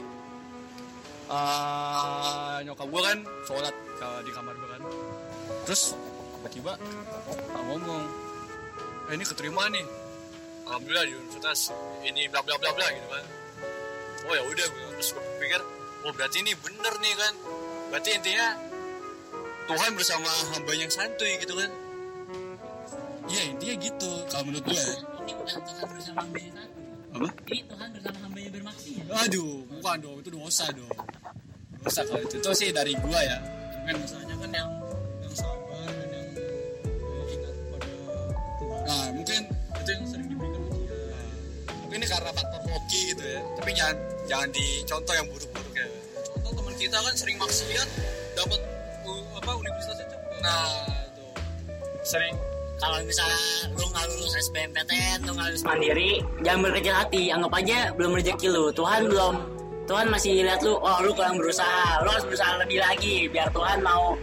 eh 1.27 2.57
nyokap 2.63 2.87
gue 2.87 3.01
kan 3.03 3.17
sholat 3.43 3.75
di 4.23 4.31
kamar 4.31 4.53
gue 4.53 4.69
kan. 4.69 4.81
Terus 5.67 5.91
tiba-tiba 6.39 6.73
tak 7.27 7.63
ngomong. 7.65 8.03
Eh, 9.07 9.13
ini 9.15 9.23
keterima 9.23 9.67
nih. 9.67 9.83
Alhamdulillah 10.67 11.03
di 11.03 11.13
universitas 11.15 11.71
ini 12.03 12.27
bla 12.27 12.39
bla 12.43 12.55
bla 12.55 12.71
bla 12.71 12.87
gitu 12.91 13.07
kan. 13.07 13.25
Oh 14.27 14.33
ya 14.35 14.43
udah 14.43 14.65
gua- 14.67 14.91
terus 14.95 15.09
gue 15.15 15.23
pikir 15.39 15.61
oh 16.03 16.11
berarti 16.11 16.37
ini 16.43 16.51
bener 16.55 16.93
nih 16.99 17.13
kan. 17.15 17.33
Berarti 17.91 18.09
intinya 18.15 18.47
Tuhan 19.67 19.91
bersama 19.95 20.27
hamba 20.55 20.71
yang 20.75 20.91
santuy 20.91 21.35
gitu 21.39 21.55
kan. 21.55 21.71
Iya 23.27 23.41
intinya 23.51 23.75
gitu 23.83 24.11
kalau 24.31 24.43
menurut 24.47 24.63
gue 24.63 24.79
Ini 25.27 25.33
bersama 25.35 25.67
hamba 26.15 26.39
yang 26.39 26.55
satu. 26.55 26.81
Apa? 27.13 27.27
Ini 27.47 27.61
Tuhan 27.65 27.87
bersama 27.95 28.17
hamba 28.23 28.39
yang 28.39 28.53
bermaksiat. 28.53 29.05
Aduh, 29.27 29.53
bukan 29.69 29.97
dong, 29.99 30.17
itu 30.19 30.29
dosa 30.31 30.65
dong. 30.71 30.91
Dosa 31.81 32.01
kalau 32.03 32.21
itu. 32.21 32.35
Itu 32.37 32.51
sih 32.53 32.69
dari 32.71 32.93
gua 32.99 33.19
ya. 33.21 33.37
Kan 33.87 33.95
Masalahnya 33.97 34.35
kan 34.35 34.51
yang 34.51 34.69
yang 35.23 35.33
sabar 35.33 35.87
dan 35.87 36.09
yang 36.11 36.27
eh, 36.35 37.33
ingat 37.33 37.55
pada 37.71 37.87
Tuhan. 38.59 38.81
nah, 38.83 39.07
mungkin 39.15 39.41
Itu 39.77 39.89
yang 39.95 40.03
sering 40.03 40.27
diberikan 40.27 40.61
ujian. 40.67 41.27
mungkin 41.79 41.97
ini 41.97 42.07
karena 42.07 42.31
faktor 42.35 42.61
hoki 42.67 42.99
gitu 43.15 43.23
ya. 43.23 43.41
Tapi 43.55 43.69
jangan 43.71 43.95
jangan 44.27 44.49
dicontoh 44.51 45.13
yang 45.15 45.27
buruk-buruk 45.31 45.73
ya. 45.73 45.87
Contoh 46.27 46.51
teman 46.51 46.75
kita 46.75 46.97
kan 46.99 47.13
sering 47.15 47.37
maksiat 47.39 47.87
dapat 48.35 48.59
uh, 49.07 49.23
apa 49.39 49.51
universitasnya 49.55 50.05
cepet. 50.11 50.39
Nah, 50.43 50.67
tuh. 51.15 51.31
Sering 52.03 52.35
Kalau 52.77 52.97
misalnya 53.01 53.41
lu 53.73 53.83
nggak 53.89 54.05
lulus 54.13 54.33
SBMPTN, 54.37 55.25
lu 55.25 55.31
nggak 55.33 55.47
lulus 55.49 55.65
mandiri, 55.65 56.11
jangan 56.45 56.59
berkecil 56.69 56.93
hati. 56.93 57.23
Anggap 57.33 57.53
aja 57.57 57.79
belum 57.97 58.11
rezeki 58.21 58.47
lu. 58.53 58.69
Tuhan 58.69 59.09
belum 59.09 59.35
Tuhan 59.87 60.07
masih 60.11 60.45
lihat 60.45 60.61
lu, 60.61 60.77
oh 60.77 60.99
lu 61.01 61.15
kurang 61.15 61.39
berusaha, 61.39 62.03
lu 62.03 62.11
harus 62.11 62.25
berusaha 62.27 62.59
lebih 62.61 62.83
lagi 62.83 63.31
biar 63.31 63.47
Tuhan 63.55 63.79
mau 63.81 64.19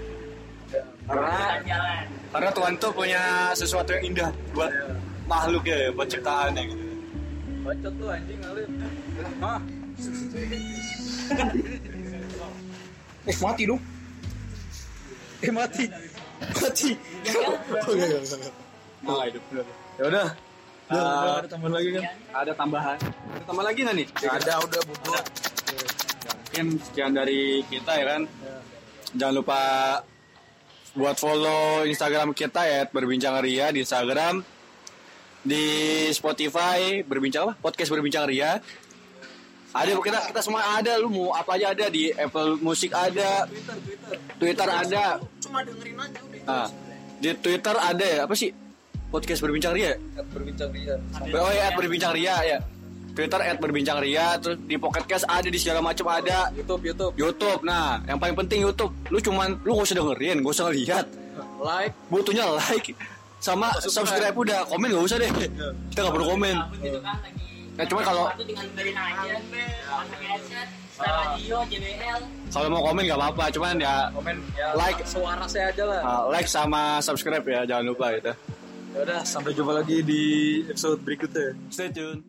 karena 1.04 1.60
jalan. 1.68 2.04
karena 2.32 2.50
Tuhan 2.52 2.72
tuh 2.80 2.90
punya 2.92 3.22
sesuatu 3.52 3.92
yang 3.96 4.04
indah 4.12 4.30
buat 4.56 4.72
makhluk 5.28 5.64
ya, 5.64 5.92
buat 5.92 6.08
ciptaannya 6.08 6.62
gitu. 6.68 6.84
Bacot 7.64 7.92
tuh 7.96 8.08
anjing 8.12 8.38
ngalir. 8.44 8.68
Hah? 9.40 9.60
Eh 13.24 13.32
mati 13.40 13.64
dong. 13.64 13.80
Eh 15.40 15.48
mati. 15.48 15.88
Mati. 16.40 16.90
Nah, 19.04 19.24
hidup. 19.28 19.42
Ya 20.00 20.04
udah. 20.08 20.28
Ah. 20.88 20.94
Udah, 20.94 21.34
ada 21.40 21.48
tambahan 21.48 21.72
lagi 21.76 21.88
kan? 21.96 22.02
Ada 22.32 22.52
tambahan. 22.56 22.96
Ada 23.00 23.44
tambahan 23.48 23.66
lagi 23.72 23.78
nggak 23.84 23.96
nih? 23.96 24.06
Ada 24.20 24.52
udah 24.64 24.80
bubur. 24.84 25.22
mungkin 26.54 26.78
sekian 26.78 27.10
dari 27.10 27.66
kita 27.66 27.98
ya 27.98 28.04
kan 28.14 28.22
jangan 29.10 29.34
lupa 29.42 29.60
buat 30.94 31.18
follow 31.18 31.82
Instagram 31.82 32.30
kita 32.30 32.62
ya 32.62 32.86
berbincang 32.86 33.42
ria 33.42 33.74
di 33.74 33.82
Instagram 33.82 34.38
di 35.42 35.66
Spotify 36.14 37.02
berbincang 37.02 37.50
apa 37.50 37.54
podcast 37.58 37.90
berbincang 37.90 38.30
ria 38.30 38.62
ada 39.74 39.90
kita 39.98 40.18
kita 40.30 40.40
semua 40.40 40.62
ada 40.78 40.92
lu 41.02 41.10
mau 41.10 41.34
apa 41.34 41.58
aja 41.58 41.74
ada 41.74 41.90
di 41.90 42.14
Apple 42.14 42.62
Music 42.62 42.94
ada 42.94 43.50
Twitter 44.38 44.68
ada 44.70 45.18
Cuma 45.42 45.66
dengerin 45.66 45.98
aja 45.98 46.18
udah. 46.22 46.42
Ah, 46.46 46.68
di 47.18 47.30
Twitter 47.34 47.74
ada 47.74 48.06
ya 48.06 48.20
apa 48.22 48.34
sih 48.38 48.54
podcast 49.10 49.42
berbincang 49.42 49.74
ria 49.74 49.98
Berbincang 50.30 50.70
dia. 50.70 50.94
oh 51.34 51.50
ya 51.50 51.74
berbincang 51.74 52.14
ria 52.14 52.36
ya 52.46 52.58
Twitter 53.14 53.38
at 53.38 53.58
berbincang 53.62 53.98
ria 54.02 54.34
terus 54.42 54.58
di 54.66 54.74
Pocket 54.74 55.06
Cast 55.06 55.26
ada 55.30 55.46
di 55.46 55.54
segala 55.54 55.78
macam 55.78 56.10
ada 56.10 56.50
YouTube, 56.50 56.82
YouTube. 56.82 57.12
YouTube, 57.14 57.60
nah 57.62 58.02
yang 58.10 58.18
paling 58.18 58.34
penting 58.34 58.66
YouTube. 58.66 58.90
Lu 59.06 59.22
cuman 59.22 59.54
lu 59.62 59.78
gak 59.78 59.86
usah 59.86 59.96
dengerin, 60.02 60.42
gak 60.42 60.50
usah 60.50 60.66
lihat. 60.74 61.06
Like. 61.62 61.94
Butuhnya 62.10 62.50
like 62.58 62.90
sama 63.38 63.70
subscribe, 63.78 64.34
udah, 64.34 64.66
komen 64.66 64.90
gak 64.90 65.06
usah 65.06 65.22
deh. 65.22 65.30
Kita 65.30 66.10
gak 66.10 66.10
perlu 66.10 66.26
komen. 66.34 66.56
Gitu 66.82 66.98
kan 66.98 67.22
lagi. 67.22 67.53
Nah, 67.74 67.84
cuma 67.84 68.00
kalau 68.00 68.30
Itu 68.30 68.44
tinggal 68.44 68.66
dengerin 68.70 68.94
aja. 68.94 69.34
Pakai 70.06 70.26
headset, 70.30 70.68
setel 70.88 71.14
radio, 71.26 71.56
JBL. 71.66 72.20
kalau 72.48 72.68
mau 72.70 72.82
komen 72.84 73.02
gak 73.04 73.18
apa-apa, 73.18 73.44
cuman 73.50 73.74
ya 73.76 73.94
Komen 74.10 74.36
ya. 74.54 74.68
Like. 74.74 75.02
suara 75.04 75.46
saya 75.46 75.74
aja 75.74 75.84
lah. 75.84 76.00
uh, 76.00 76.22
like 76.30 76.46
sama 76.46 77.02
subscribe 77.02 77.42
ya, 77.42 77.66
jangan 77.66 77.90
lupa 77.90 78.14
gitu. 78.14 78.30
Ya 78.94 78.98
udah, 79.02 79.20
sampai 79.26 79.50
jumpa 79.52 79.74
lagi 79.74 80.06
di 80.06 80.22
episode 80.64 81.02
berikutnya. 81.02 81.58
Stay 81.66 81.90
tune. 81.90 82.22